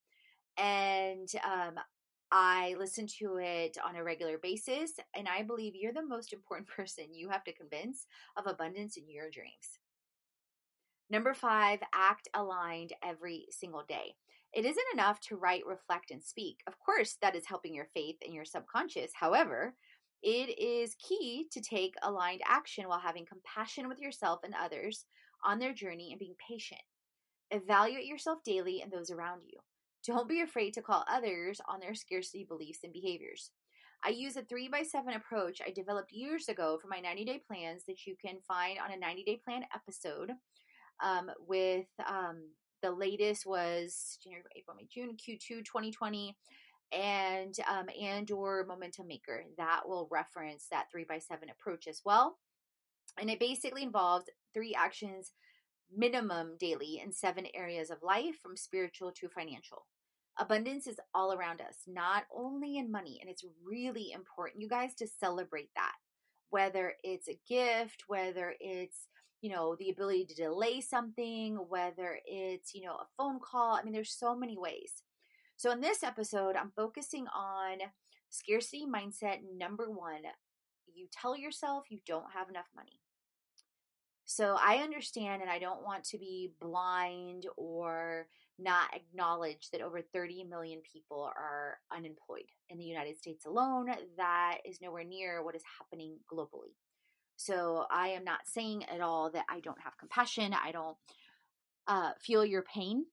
And 0.58 1.28
um, 1.44 1.74
I 2.30 2.74
listen 2.78 3.06
to 3.20 3.36
it 3.36 3.78
on 3.84 3.96
a 3.96 4.04
regular 4.04 4.38
basis. 4.38 4.92
And 5.14 5.28
I 5.28 5.42
believe 5.42 5.74
you're 5.74 5.92
the 5.92 6.06
most 6.06 6.32
important 6.32 6.68
person 6.76 7.12
you 7.12 7.28
have 7.28 7.44
to 7.44 7.52
convince 7.54 8.06
of 8.36 8.46
abundance 8.46 8.96
in 8.96 9.08
your 9.08 9.30
dreams. 9.30 9.78
Number 11.10 11.32
five, 11.32 11.80
act 11.94 12.28
aligned 12.34 12.92
every 13.02 13.46
single 13.50 13.82
day. 13.88 14.14
It 14.52 14.64
isn't 14.64 14.84
enough 14.92 15.20
to 15.20 15.36
write, 15.36 15.66
reflect, 15.66 16.10
and 16.10 16.22
speak. 16.22 16.60
Of 16.66 16.78
course, 16.78 17.16
that 17.22 17.34
is 17.34 17.46
helping 17.46 17.74
your 17.74 17.88
faith 17.94 18.16
and 18.24 18.34
your 18.34 18.44
subconscious. 18.44 19.12
However, 19.14 19.74
it 20.22 20.58
is 20.58 20.96
key 20.96 21.46
to 21.52 21.60
take 21.60 21.94
aligned 22.02 22.40
action 22.46 22.88
while 22.88 22.98
having 22.98 23.24
compassion 23.24 23.88
with 23.88 24.00
yourself 24.00 24.40
and 24.42 24.54
others 24.54 25.04
on 25.44 25.58
their 25.58 25.72
journey 25.72 26.10
and 26.10 26.18
being 26.18 26.34
patient. 26.46 26.80
Evaluate 27.50 28.06
yourself 28.06 28.40
daily 28.44 28.82
and 28.82 28.90
those 28.90 29.10
around 29.10 29.42
you. 29.46 29.58
Don't 30.06 30.28
be 30.28 30.40
afraid 30.40 30.74
to 30.74 30.82
call 30.82 31.04
others 31.10 31.60
on 31.68 31.80
their 31.80 31.94
scarcity 31.94 32.44
beliefs 32.48 32.80
and 32.84 32.92
behaviors. 32.92 33.50
I 34.04 34.10
use 34.10 34.36
a 34.36 34.42
three 34.42 34.68
by 34.68 34.82
seven 34.82 35.14
approach 35.14 35.60
I 35.64 35.70
developed 35.70 36.12
years 36.12 36.48
ago 36.48 36.78
for 36.80 36.88
my 36.88 37.00
90 37.00 37.24
day 37.24 37.42
plans 37.46 37.84
that 37.86 38.06
you 38.06 38.14
can 38.24 38.38
find 38.46 38.78
on 38.78 38.92
a 38.92 38.96
90 38.96 39.24
day 39.24 39.40
plan 39.44 39.64
episode. 39.74 40.32
Um, 41.02 41.30
with 41.46 41.86
um, 42.08 42.42
the 42.82 42.90
latest 42.90 43.46
was 43.46 44.18
January, 44.22 44.44
April, 44.56 44.76
May, 44.76 44.88
June, 44.92 45.16
Q2 45.16 45.64
2020 45.64 46.36
and 46.92 47.54
um, 47.68 47.86
and 48.00 48.30
or 48.30 48.64
momentum 48.66 49.06
maker 49.06 49.44
that 49.58 49.80
will 49.86 50.08
reference 50.10 50.66
that 50.70 50.86
three 50.90 51.04
by 51.04 51.18
seven 51.18 51.50
approach 51.50 51.86
as 51.86 52.00
well 52.04 52.38
and 53.20 53.28
it 53.28 53.40
basically 53.40 53.82
involves 53.82 54.24
three 54.54 54.74
actions 54.74 55.32
minimum 55.94 56.56
daily 56.58 57.00
in 57.04 57.12
seven 57.12 57.46
areas 57.54 57.90
of 57.90 58.02
life 58.02 58.36
from 58.42 58.56
spiritual 58.56 59.12
to 59.12 59.28
financial 59.28 59.86
abundance 60.38 60.86
is 60.86 61.00
all 61.14 61.32
around 61.32 61.60
us 61.60 61.78
not 61.86 62.24
only 62.34 62.78
in 62.78 62.90
money 62.90 63.18
and 63.20 63.28
it's 63.30 63.44
really 63.64 64.12
important 64.12 64.60
you 64.60 64.68
guys 64.68 64.94
to 64.94 65.06
celebrate 65.06 65.70
that 65.74 65.94
whether 66.50 66.94
it's 67.02 67.28
a 67.28 67.40
gift 67.48 68.04
whether 68.06 68.54
it's 68.60 69.08
you 69.40 69.50
know 69.50 69.76
the 69.76 69.90
ability 69.90 70.24
to 70.24 70.34
delay 70.34 70.80
something 70.80 71.56
whether 71.68 72.18
it's 72.26 72.74
you 72.74 72.84
know 72.84 72.94
a 72.94 73.06
phone 73.16 73.38
call 73.40 73.74
i 73.74 73.82
mean 73.82 73.92
there's 73.92 74.12
so 74.12 74.36
many 74.36 74.56
ways 74.56 75.02
so, 75.58 75.72
in 75.72 75.80
this 75.80 76.04
episode, 76.04 76.54
I'm 76.54 76.70
focusing 76.76 77.26
on 77.34 77.78
scarcity 78.30 78.86
mindset 78.86 79.38
number 79.56 79.90
one. 79.90 80.22
You 80.86 81.08
tell 81.10 81.36
yourself 81.36 81.86
you 81.90 81.98
don't 82.06 82.30
have 82.32 82.48
enough 82.48 82.68
money. 82.76 83.00
So, 84.30 84.58
I 84.62 84.82
understand 84.82 85.40
and 85.40 85.50
I 85.50 85.58
don't 85.58 85.82
want 85.82 86.04
to 86.04 86.18
be 86.18 86.52
blind 86.60 87.46
or 87.56 88.26
not 88.58 88.94
acknowledge 88.94 89.70
that 89.72 89.80
over 89.80 90.02
30 90.02 90.44
million 90.44 90.82
people 90.92 91.32
are 91.34 91.78
unemployed 91.90 92.50
in 92.68 92.76
the 92.76 92.84
United 92.84 93.16
States 93.16 93.46
alone. 93.46 93.86
That 94.18 94.58
is 94.66 94.82
nowhere 94.82 95.04
near 95.04 95.42
what 95.42 95.56
is 95.56 95.62
happening 95.78 96.18
globally. 96.30 96.74
So, 97.36 97.86
I 97.90 98.08
am 98.08 98.22
not 98.22 98.40
saying 98.44 98.84
at 98.84 99.00
all 99.00 99.30
that 99.30 99.46
I 99.48 99.60
don't 99.60 99.80
have 99.80 99.96
compassion. 99.96 100.52
I 100.52 100.72
don't 100.72 100.98
uh, 101.86 102.10
feel 102.20 102.44
your 102.44 102.62
pain 102.62 103.06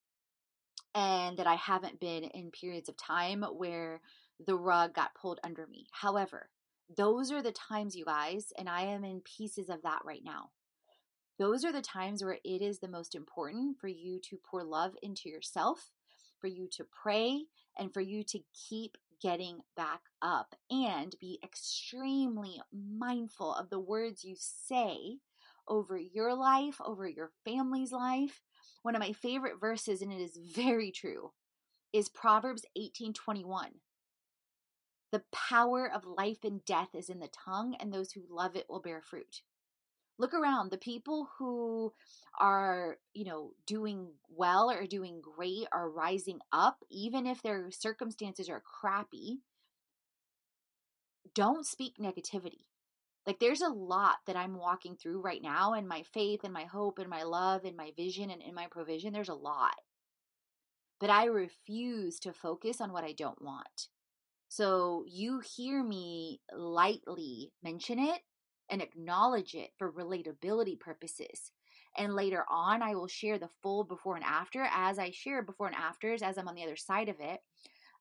and 0.93 1.37
that 1.37 1.47
I 1.47 1.55
haven't 1.55 2.01
been 2.01 2.25
in 2.25 2.51
periods 2.51 2.89
of 2.89 2.97
time 2.97 3.41
where 3.55 4.01
the 4.45 4.57
rug 4.57 4.93
got 4.93 5.15
pulled 5.15 5.39
under 5.45 5.65
me. 5.65 5.87
However, 5.93 6.49
those 6.97 7.31
are 7.31 7.41
the 7.41 7.53
times, 7.53 7.95
you 7.95 8.03
guys, 8.03 8.51
and 8.57 8.67
I 8.67 8.81
am 8.81 9.05
in 9.05 9.21
pieces 9.21 9.69
of 9.69 9.81
that 9.83 10.01
right 10.03 10.21
now. 10.21 10.49
Those 11.37 11.65
are 11.65 11.71
the 11.73 11.81
times 11.81 12.23
where 12.23 12.39
it 12.43 12.61
is 12.61 12.79
the 12.79 12.87
most 12.87 13.13
important 13.13 13.77
for 13.79 13.87
you 13.87 14.19
to 14.29 14.37
pour 14.49 14.63
love 14.63 14.95
into 15.01 15.27
yourself, 15.27 15.91
for 16.39 16.47
you 16.47 16.67
to 16.71 16.85
pray, 16.85 17.45
and 17.77 17.93
for 17.93 18.01
you 18.01 18.23
to 18.23 18.39
keep 18.53 18.97
getting 19.21 19.59
back 19.75 20.01
up 20.21 20.55
and 20.69 21.15
be 21.19 21.39
extremely 21.43 22.61
mindful 22.71 23.53
of 23.53 23.69
the 23.69 23.79
words 23.79 24.23
you 24.23 24.35
say 24.37 25.19
over 25.67 25.97
your 25.97 26.33
life, 26.33 26.79
over 26.83 27.07
your 27.07 27.31
family's 27.43 27.91
life, 27.91 28.41
one 28.83 28.95
of 28.95 29.01
my 29.01 29.11
favorite 29.11 29.59
verses, 29.59 30.01
and 30.01 30.13
it 30.13 30.21
is 30.21 30.37
very 30.37 30.91
true, 30.91 31.31
is 31.91 32.07
Proverbs 32.07 32.65
18:21. 32.77 33.81
The 35.11 35.23
power 35.31 35.89
of 35.91 36.05
life 36.05 36.43
and 36.43 36.63
death 36.65 36.93
is 36.93 37.09
in 37.09 37.19
the 37.19 37.29
tongue, 37.29 37.75
and 37.79 37.91
those 37.91 38.11
who 38.11 38.23
love 38.29 38.55
it 38.55 38.69
will 38.69 38.81
bear 38.81 39.01
fruit. 39.01 39.41
Look 40.17 40.33
around. 40.33 40.71
The 40.71 40.77
people 40.77 41.29
who 41.37 41.93
are, 42.39 42.97
you 43.13 43.25
know, 43.25 43.51
doing 43.67 44.07
well 44.29 44.71
or 44.71 44.85
doing 44.85 45.21
great 45.21 45.67
are 45.71 45.89
rising 45.89 46.39
up, 46.53 46.77
even 46.89 47.25
if 47.27 47.41
their 47.41 47.69
circumstances 47.71 48.49
are 48.49 48.61
crappy. 48.61 49.39
Don't 51.33 51.65
speak 51.65 51.95
negativity. 51.99 52.65
Like 53.27 53.39
there's 53.39 53.61
a 53.61 53.69
lot 53.69 54.17
that 54.27 54.37
I'm 54.37 54.55
walking 54.57 54.95
through 54.95 55.21
right 55.21 55.41
now 55.41 55.73
and 55.73 55.87
my 55.87 56.03
faith 56.13 56.41
and 56.43 56.53
my 56.53 56.65
hope 56.65 56.99
and 56.99 57.09
my 57.09 57.23
love 57.23 57.65
and 57.65 57.75
my 57.75 57.91
vision 57.97 58.29
and 58.29 58.41
in 58.41 58.53
my 58.53 58.67
provision. 58.69 59.11
There's 59.11 59.29
a 59.29 59.33
lot. 59.33 59.75
But 60.99 61.09
I 61.09 61.25
refuse 61.25 62.19
to 62.19 62.31
focus 62.31 62.79
on 62.79 62.93
what 62.93 63.03
I 63.03 63.11
don't 63.11 63.41
want. 63.41 63.87
So 64.47 65.03
you 65.07 65.41
hear 65.41 65.83
me 65.83 66.39
lightly 66.55 67.51
mention 67.63 67.99
it 67.99 68.21
and 68.69 68.81
acknowledge 68.81 69.55
it 69.55 69.71
for 69.77 69.91
relatability 69.91 70.79
purposes. 70.79 71.51
And 71.97 72.13
later 72.13 72.45
on, 72.49 72.81
I 72.81 72.95
will 72.95 73.07
share 73.07 73.37
the 73.37 73.49
full 73.61 73.83
before 73.83 74.15
and 74.15 74.25
after 74.25 74.67
as 74.71 74.99
I 74.99 75.11
share 75.11 75.41
before 75.41 75.67
and 75.67 75.75
afters 75.75 76.21
as 76.21 76.37
I'm 76.37 76.47
on 76.47 76.55
the 76.55 76.63
other 76.63 76.75
side 76.75 77.09
of 77.09 77.19
it. 77.19 77.39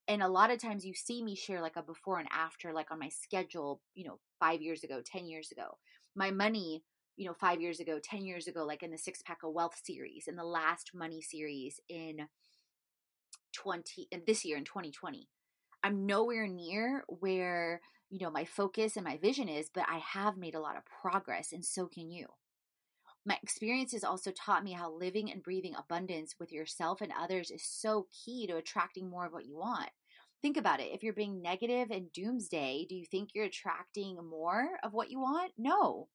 And 0.09 0.23
a 0.23 0.29
lot 0.29 0.51
of 0.51 0.59
times 0.59 0.85
you 0.85 0.95
see 0.95 1.23
me 1.23 1.35
share 1.35 1.63
like 1.63 1.77
a 1.77 1.83
before 1.83 2.19
and 2.19 2.29
after 2.31 2.73
like 2.73 2.91
on 2.91 2.99
my 2.99 3.09
schedule 3.09 3.81
you 3.95 4.05
know 4.05 4.19
five 4.39 4.61
years 4.61 4.85
ago 4.85 5.01
ten 5.05 5.27
years 5.27 5.51
ago. 5.51 5.79
My 6.15 6.31
money 6.31 6.83
you 7.17 7.27
know 7.27 7.35
five 7.35 7.61
years 7.61 7.81
ago 7.81 7.99
ten 8.03 8.25
years 8.25 8.47
ago 8.47 8.65
like 8.65 8.83
in 8.83 8.91
the 8.91 8.99
six 8.99 9.23
pack 9.23 9.39
of 9.43 9.53
wealth 9.53 9.81
series 9.83 10.27
in 10.27 10.37
the 10.37 10.45
last 10.45 10.91
money 10.95 11.21
series 11.21 11.81
in 11.89 12.27
20 13.53 14.09
in 14.11 14.23
this 14.27 14.45
year 14.45 14.57
in 14.57 14.65
2020 14.65 15.29
i'm 15.83 16.07
nowhere 16.07 16.47
near 16.47 17.05
where 17.21 17.81
you 18.15 18.21
know 18.21 18.31
my 18.31 18.45
focus 18.45 18.97
and 18.97 19.05
my 19.05 19.17
vision 19.17 19.49
is 19.49 19.69
but 19.75 19.85
i 19.89 19.99
have 19.99 20.37
made 20.37 20.55
a 20.55 20.61
lot 20.61 20.77
of 20.77 20.85
progress 21.03 21.53
and 21.53 21.65
so 21.65 21.87
can 21.87 22.09
you 22.11 22.27
my 23.27 23.39
experiences 23.43 24.05
also 24.05 24.31
taught 24.31 24.65
me 24.65 24.73
how 24.73 24.93
living 24.93 25.33
and 25.33 25.43
breathing 25.43 25.75
abundance 25.77 26.35
with 26.39 26.53
yourself 26.53 27.01
and 27.01 27.11
others 27.19 27.51
is 27.51 27.65
so 27.65 28.07
key 28.13 28.47
to 28.47 28.57
attracting 28.57 29.09
more 29.09 29.25
of 29.25 29.33
what 29.33 29.47
you 29.47 29.57
want. 29.57 29.89
Think 30.43 30.59
about 30.59 30.81
it. 30.81 30.93
If 30.93 31.03
you're 31.03 31.15
being 31.15 31.41
negative 31.41 31.91
and 31.91 32.13
doomsday, 32.13 32.85
do 32.87 32.95
you 32.95 33.07
think 33.07 33.31
you're 33.33 33.47
attracting 33.47 34.19
more 34.29 34.69
of 34.83 34.93
what 34.93 35.11
you 35.11 35.21
want? 35.21 35.53
No. 35.57 36.09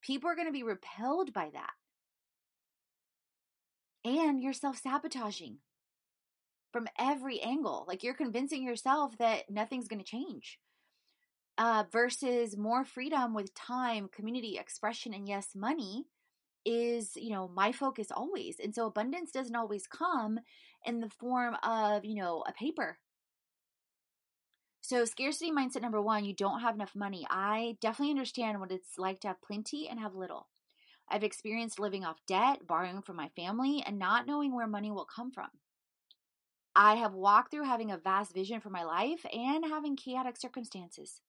People 0.00 0.30
are 0.30 0.34
going 0.34 0.46
to 0.46 0.52
be 0.52 0.62
repelled 0.62 1.34
by 1.34 1.50
that. 1.52 1.72
And 4.02 4.40
you're 4.40 4.54
self 4.54 4.78
sabotaging 4.78 5.58
from 6.72 6.88
every 6.98 7.40
angle. 7.40 7.84
Like 7.86 8.02
you're 8.02 8.14
convincing 8.14 8.62
yourself 8.62 9.18
that 9.18 9.50
nothing's 9.50 9.88
going 9.88 10.02
to 10.02 10.06
change. 10.06 10.58
Uh, 11.58 11.84
versus 11.90 12.54
more 12.56 12.84
freedom 12.84 13.32
with 13.32 13.54
time, 13.54 14.08
community, 14.08 14.58
expression, 14.58 15.14
and 15.14 15.26
yes, 15.26 15.54
money 15.54 16.04
is 16.66 17.16
you 17.16 17.30
know 17.30 17.48
my 17.54 17.70
focus 17.70 18.08
always 18.10 18.56
and 18.58 18.74
so 18.74 18.86
abundance 18.86 19.30
doesn't 19.30 19.54
always 19.54 19.86
come 19.86 20.40
in 20.84 20.98
the 21.00 21.08
form 21.08 21.56
of 21.62 22.04
you 22.04 22.16
know 22.16 22.44
a 22.46 22.52
paper. 22.52 22.98
So 24.80 25.04
scarcity 25.04 25.50
mindset 25.50 25.82
number 25.82 26.02
one 26.02 26.24
you 26.24 26.34
don't 26.34 26.60
have 26.60 26.74
enough 26.74 26.94
money. 26.94 27.26
I 27.30 27.76
definitely 27.80 28.10
understand 28.10 28.60
what 28.60 28.72
it's 28.72 28.98
like 28.98 29.20
to 29.20 29.28
have 29.28 29.42
plenty 29.42 29.88
and 29.88 30.00
have 30.00 30.14
little. 30.14 30.48
I've 31.08 31.24
experienced 31.24 31.78
living 31.78 32.04
off 32.04 32.24
debt 32.26 32.66
borrowing 32.66 33.02
from 33.02 33.16
my 33.16 33.28
family 33.36 33.82
and 33.86 33.98
not 33.98 34.26
knowing 34.26 34.54
where 34.54 34.66
money 34.66 34.90
will 34.90 35.04
come 35.04 35.30
from. 35.30 35.50
I 36.74 36.96
have 36.96 37.14
walked 37.14 37.52
through 37.52 37.64
having 37.64 37.90
a 37.90 37.96
vast 37.96 38.34
vision 38.34 38.60
for 38.60 38.70
my 38.70 38.84
life 38.84 39.24
and 39.32 39.64
having 39.64 39.96
chaotic 39.96 40.36
circumstances 40.36 41.20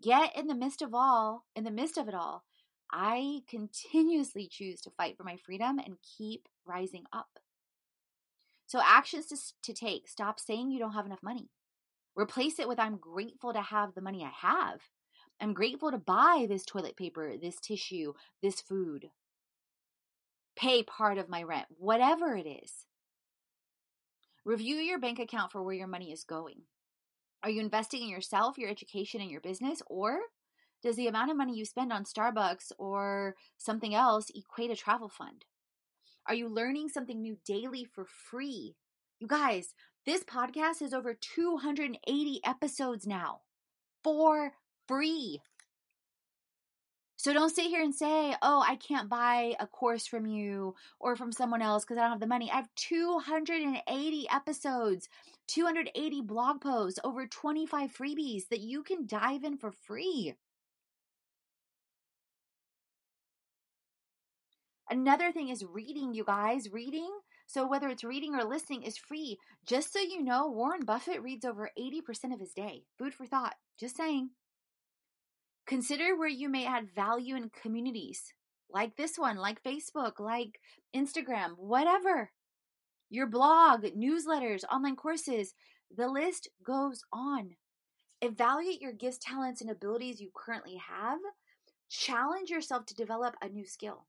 yet 0.00 0.36
in 0.36 0.46
the 0.46 0.54
midst 0.54 0.82
of 0.82 0.94
all 0.94 1.44
in 1.54 1.64
the 1.64 1.70
midst 1.70 1.96
of 1.98 2.08
it 2.08 2.14
all 2.14 2.44
I 2.92 3.40
continuously 3.48 4.48
choose 4.50 4.80
to 4.82 4.90
fight 4.90 5.16
for 5.16 5.24
my 5.24 5.36
freedom 5.36 5.78
and 5.78 5.96
keep 6.16 6.48
rising 6.64 7.04
up. 7.12 7.38
So, 8.66 8.80
actions 8.84 9.26
to, 9.26 9.36
to 9.62 9.72
take 9.72 10.08
stop 10.08 10.40
saying 10.40 10.70
you 10.70 10.78
don't 10.78 10.92
have 10.92 11.06
enough 11.06 11.22
money. 11.22 11.50
Replace 12.14 12.58
it 12.58 12.68
with 12.68 12.78
I'm 12.78 12.96
grateful 12.96 13.52
to 13.52 13.60
have 13.60 13.94
the 13.94 14.00
money 14.00 14.24
I 14.24 14.46
have. 14.46 14.80
I'm 15.40 15.52
grateful 15.52 15.90
to 15.90 15.98
buy 15.98 16.46
this 16.48 16.64
toilet 16.64 16.96
paper, 16.96 17.34
this 17.36 17.60
tissue, 17.60 18.14
this 18.42 18.60
food. 18.60 19.10
Pay 20.56 20.82
part 20.82 21.18
of 21.18 21.28
my 21.28 21.42
rent, 21.42 21.66
whatever 21.76 22.34
it 22.34 22.46
is. 22.46 22.86
Review 24.44 24.76
your 24.76 24.98
bank 24.98 25.18
account 25.18 25.52
for 25.52 25.62
where 25.62 25.74
your 25.74 25.88
money 25.88 26.10
is 26.10 26.24
going. 26.24 26.62
Are 27.46 27.50
you 27.50 27.60
investing 27.60 28.02
in 28.02 28.08
yourself, 28.08 28.58
your 28.58 28.68
education, 28.68 29.20
and 29.20 29.30
your 29.30 29.40
business, 29.40 29.80
or 29.86 30.18
does 30.82 30.96
the 30.96 31.06
amount 31.06 31.30
of 31.30 31.36
money 31.36 31.54
you 31.54 31.64
spend 31.64 31.92
on 31.92 32.02
Starbucks 32.02 32.72
or 32.76 33.36
something 33.56 33.94
else 33.94 34.32
equate 34.34 34.72
a 34.72 34.74
travel 34.74 35.08
fund? 35.08 35.44
Are 36.26 36.34
you 36.34 36.48
learning 36.48 36.88
something 36.88 37.22
new 37.22 37.36
daily 37.46 37.84
for 37.84 38.04
free? 38.04 38.74
You 39.20 39.28
guys, 39.28 39.74
this 40.04 40.24
podcast 40.24 40.82
is 40.82 40.92
over 40.92 41.14
280 41.14 42.40
episodes 42.44 43.06
now 43.06 43.42
for 44.02 44.54
free. 44.88 45.40
So 47.26 47.32
don't 47.32 47.50
sit 47.50 47.64
here 47.64 47.82
and 47.82 47.92
say, 47.92 48.36
oh, 48.40 48.64
I 48.64 48.76
can't 48.76 49.08
buy 49.08 49.56
a 49.58 49.66
course 49.66 50.06
from 50.06 50.26
you 50.26 50.76
or 51.00 51.16
from 51.16 51.32
someone 51.32 51.60
else 51.60 51.84
because 51.84 51.98
I 51.98 52.02
don't 52.02 52.12
have 52.12 52.20
the 52.20 52.26
money. 52.28 52.48
I 52.52 52.54
have 52.54 52.68
280 52.76 54.28
episodes, 54.32 55.08
280 55.48 56.20
blog 56.22 56.60
posts, 56.60 57.00
over 57.02 57.26
25 57.26 57.90
freebies 57.90 58.48
that 58.50 58.60
you 58.60 58.84
can 58.84 59.08
dive 59.08 59.42
in 59.42 59.56
for 59.56 59.72
free. 59.72 60.34
Another 64.88 65.32
thing 65.32 65.48
is 65.48 65.64
reading, 65.64 66.14
you 66.14 66.22
guys. 66.22 66.72
Reading. 66.72 67.10
So 67.48 67.66
whether 67.66 67.88
it's 67.88 68.04
reading 68.04 68.36
or 68.36 68.44
listening 68.44 68.84
is 68.84 68.96
free. 68.96 69.36
Just 69.66 69.92
so 69.92 69.98
you 69.98 70.22
know, 70.22 70.48
Warren 70.48 70.84
Buffett 70.84 71.20
reads 71.24 71.44
over 71.44 71.72
80% 71.76 72.32
of 72.32 72.38
his 72.38 72.52
day. 72.52 72.84
Food 72.96 73.14
for 73.14 73.26
thought. 73.26 73.56
Just 73.80 73.96
saying. 73.96 74.30
Consider 75.66 76.16
where 76.16 76.28
you 76.28 76.48
may 76.48 76.64
add 76.64 76.94
value 76.94 77.34
in 77.34 77.50
communities 77.50 78.32
like 78.70 78.96
this 78.96 79.18
one, 79.18 79.36
like 79.36 79.62
Facebook, 79.64 80.20
like 80.20 80.60
Instagram, 80.94 81.56
whatever. 81.56 82.30
Your 83.10 83.26
blog, 83.26 83.84
newsletters, 83.84 84.62
online 84.70 84.94
courses, 84.94 85.54
the 85.94 86.08
list 86.08 86.48
goes 86.64 87.02
on. 87.12 87.56
Evaluate 88.22 88.80
your 88.80 88.92
gifts, 88.92 89.18
talents, 89.20 89.60
and 89.60 89.70
abilities 89.70 90.20
you 90.20 90.30
currently 90.34 90.76
have. 90.76 91.18
Challenge 91.88 92.48
yourself 92.48 92.86
to 92.86 92.94
develop 92.94 93.34
a 93.42 93.48
new 93.48 93.66
skill. 93.66 94.06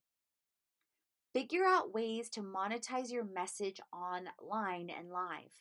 Figure 1.34 1.65
out 1.65 1.93
ways 1.93 2.30
to 2.30 2.41
monetize 2.41 3.12
your 3.12 3.26
message 3.26 3.80
online 3.91 4.89
and 4.89 5.10
live. 5.10 5.52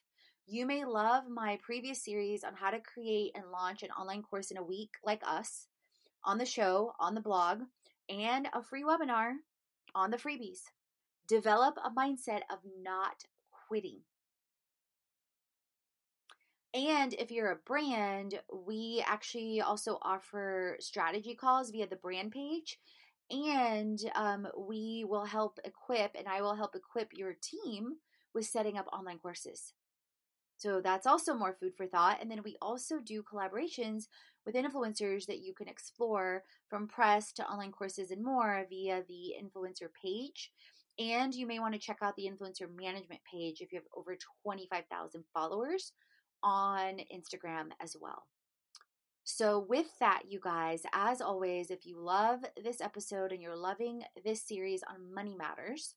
You 0.46 0.64
may 0.64 0.84
love 0.84 1.24
my 1.28 1.58
previous 1.62 2.04
series 2.04 2.44
on 2.44 2.54
how 2.54 2.70
to 2.70 2.80
create 2.80 3.32
and 3.34 3.50
launch 3.50 3.82
an 3.82 3.90
online 3.90 4.22
course 4.22 4.50
in 4.50 4.56
a 4.56 4.64
week, 4.64 4.90
like 5.04 5.22
us 5.26 5.68
on 6.26 6.38
the 6.38 6.44
show, 6.44 6.92
on 7.00 7.14
the 7.14 7.20
blog, 7.20 7.62
and 8.10 8.48
a 8.52 8.62
free 8.62 8.82
webinar 8.82 9.32
on 9.94 10.10
the 10.10 10.18
freebies. 10.18 10.60
Develop 11.28 11.78
a 11.82 11.90
mindset 11.90 12.40
of 12.50 12.58
not 12.82 13.24
quitting. 13.68 14.00
And 16.74 17.14
if 17.14 17.30
you're 17.30 17.52
a 17.52 17.56
brand, 17.64 18.38
we 18.66 19.02
actually 19.06 19.62
also 19.62 19.98
offer 20.02 20.76
strategy 20.78 21.34
calls 21.34 21.70
via 21.70 21.86
the 21.86 21.96
brand 21.96 22.32
page. 22.32 22.78
And 23.30 23.98
um, 24.14 24.46
we 24.56 25.04
will 25.08 25.24
help 25.24 25.58
equip, 25.64 26.14
and 26.16 26.28
I 26.28 26.42
will 26.42 26.54
help 26.54 26.76
equip 26.76 27.12
your 27.12 27.34
team 27.40 27.94
with 28.34 28.44
setting 28.44 28.76
up 28.76 28.86
online 28.92 29.18
courses. 29.18 29.72
So 30.58 30.80
that's 30.80 31.06
also 31.06 31.34
more 31.34 31.56
food 31.58 31.72
for 31.76 31.86
thought. 31.86 32.18
And 32.20 32.30
then 32.30 32.42
we 32.44 32.56
also 32.60 32.98
do 32.98 33.22
collaborations 33.22 34.04
with 34.46 34.54
influencers 34.54 35.26
that 35.26 35.40
you 35.40 35.52
can 35.52 35.68
explore 35.68 36.44
from 36.70 36.86
press 36.86 37.32
to 37.32 37.50
online 37.50 37.72
courses 37.72 38.12
and 38.12 38.24
more 38.24 38.64
via 38.70 39.02
the 39.08 39.34
influencer 39.42 39.88
page. 40.00 40.52
And 40.98 41.34
you 41.34 41.46
may 41.46 41.58
want 41.58 41.74
to 41.74 41.80
check 41.80 41.98
out 42.00 42.16
the 42.16 42.30
influencer 42.30 42.66
management 42.74 43.20
page 43.30 43.60
if 43.60 43.72
you 43.72 43.78
have 43.78 43.88
over 43.94 44.16
25,000 44.44 45.24
followers 45.34 45.92
on 46.42 47.00
Instagram 47.12 47.70
as 47.82 47.96
well. 48.00 48.24
So, 49.28 49.66
with 49.68 49.88
that, 49.98 50.22
you 50.28 50.38
guys, 50.40 50.82
as 50.94 51.20
always, 51.20 51.72
if 51.72 51.84
you 51.84 51.98
love 51.98 52.44
this 52.62 52.80
episode 52.80 53.32
and 53.32 53.42
you're 53.42 53.56
loving 53.56 54.04
this 54.24 54.46
series 54.46 54.84
on 54.88 55.12
money 55.12 55.34
matters, 55.34 55.96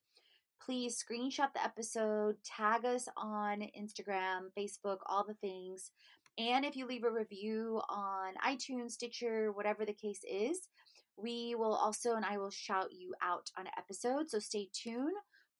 please 0.59 0.97
screenshot 0.97 1.53
the 1.53 1.63
episode, 1.63 2.37
tag 2.43 2.85
us 2.85 3.07
on 3.15 3.61
Instagram, 3.79 4.47
Facebook, 4.57 4.97
all 5.05 5.23
the 5.23 5.35
things. 5.35 5.91
And 6.39 6.63
if 6.63 6.75
you 6.75 6.87
leave 6.87 7.03
a 7.03 7.11
review 7.11 7.81
on 7.89 8.33
iTunes, 8.45 8.91
Stitcher, 8.91 9.51
whatever 9.51 9.85
the 9.85 9.93
case 9.93 10.21
is, 10.27 10.69
we 11.17 11.53
will 11.53 11.75
also, 11.75 12.15
and 12.15 12.25
I 12.25 12.37
will 12.37 12.49
shout 12.49 12.87
you 12.91 13.13
out 13.21 13.51
on 13.57 13.67
an 13.67 13.73
episode. 13.77 14.29
So 14.29 14.39
stay 14.39 14.69
tuned 14.73 15.17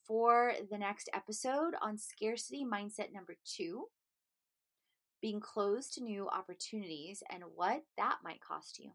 for 0.08 0.54
the 0.72 0.78
next 0.78 1.10
episode 1.14 1.74
on 1.82 1.98
scarcity 1.98 2.66
mindset 2.66 3.14
number 3.14 3.36
two 3.46 3.88
being 5.22 5.42
closed 5.42 5.94
to 5.94 6.04
new 6.04 6.30
opportunities 6.30 7.22
and 7.30 7.44
what 7.54 7.84
that 7.98 8.20
might 8.24 8.40
cost 8.40 8.80
you. 8.80 8.92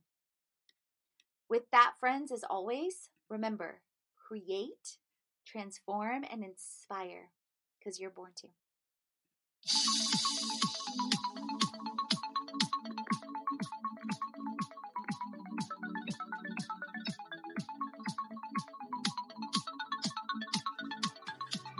With 1.50 1.64
that, 1.70 1.92
friends, 2.00 2.32
as 2.32 2.44
always, 2.48 3.10
remember 3.28 3.82
create 4.26 4.96
transform, 5.44 6.24
and 6.30 6.42
inspire 6.42 7.30
because 7.78 8.00
you're 8.00 8.10
born 8.10 8.32
to. 8.36 8.48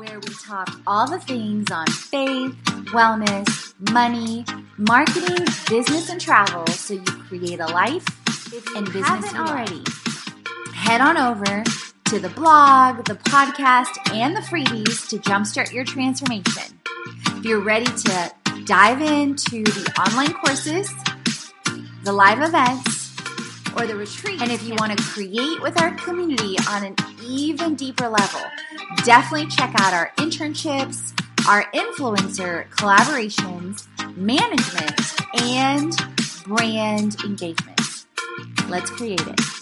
Where 0.09 0.21
we 0.21 0.35
talk 0.45 0.81
all 0.87 1.09
the 1.09 1.19
things 1.19 1.71
on 1.71 1.87
faith, 1.87 2.55
wellness, 2.93 3.73
money, 3.91 4.45
marketing, 4.77 5.47
business, 5.69 6.11
and 6.11 6.21
travel 6.21 6.67
so 6.67 6.95
you 6.95 7.01
create 7.01 7.59
a 7.59 7.67
life 7.67 8.05
and 8.77 8.85
business 8.87 9.07
haven't 9.07 9.37
already. 9.37 9.83
Head 10.75 11.01
on 11.01 11.17
over 11.17 11.65
to 12.07 12.19
the 12.19 12.29
blog, 12.31 13.07
the 13.07 13.15
podcast, 13.15 14.13
and 14.13 14.37
the 14.37 14.41
freebies 14.41 15.09
to 15.09 15.17
jumpstart 15.19 15.73
your 15.73 15.85
transformation. 15.85 16.79
If 17.29 17.45
you're 17.45 17.61
ready 17.61 17.87
to 17.87 18.33
dive 18.67 19.01
into 19.01 19.63
the 19.63 19.95
online 19.99 20.35
courses, 20.35 20.93
the 22.03 22.13
live 22.13 22.43
events, 22.43 23.17
or 23.77 23.87
the 23.87 23.97
retreat, 23.97 24.43
and 24.43 24.53
if 24.53 24.63
you 24.65 24.75
want 24.79 24.99
to 24.99 25.03
create 25.03 25.63
with 25.63 25.81
our 25.81 25.95
community 25.95 26.57
on 26.69 26.85
an 26.85 26.95
even 27.23 27.75
deeper 27.75 28.09
level, 28.09 28.41
definitely 29.05 29.47
check 29.49 29.73
out 29.81 29.93
our 29.93 30.11
internships, 30.17 31.13
our 31.47 31.65
influencer 31.73 32.69
collaborations, 32.71 33.87
management, 34.17 35.43
and 35.43 35.93
brand 36.47 37.17
engagement. 37.23 37.81
Let's 38.69 38.91
create 38.91 39.21
it. 39.21 39.54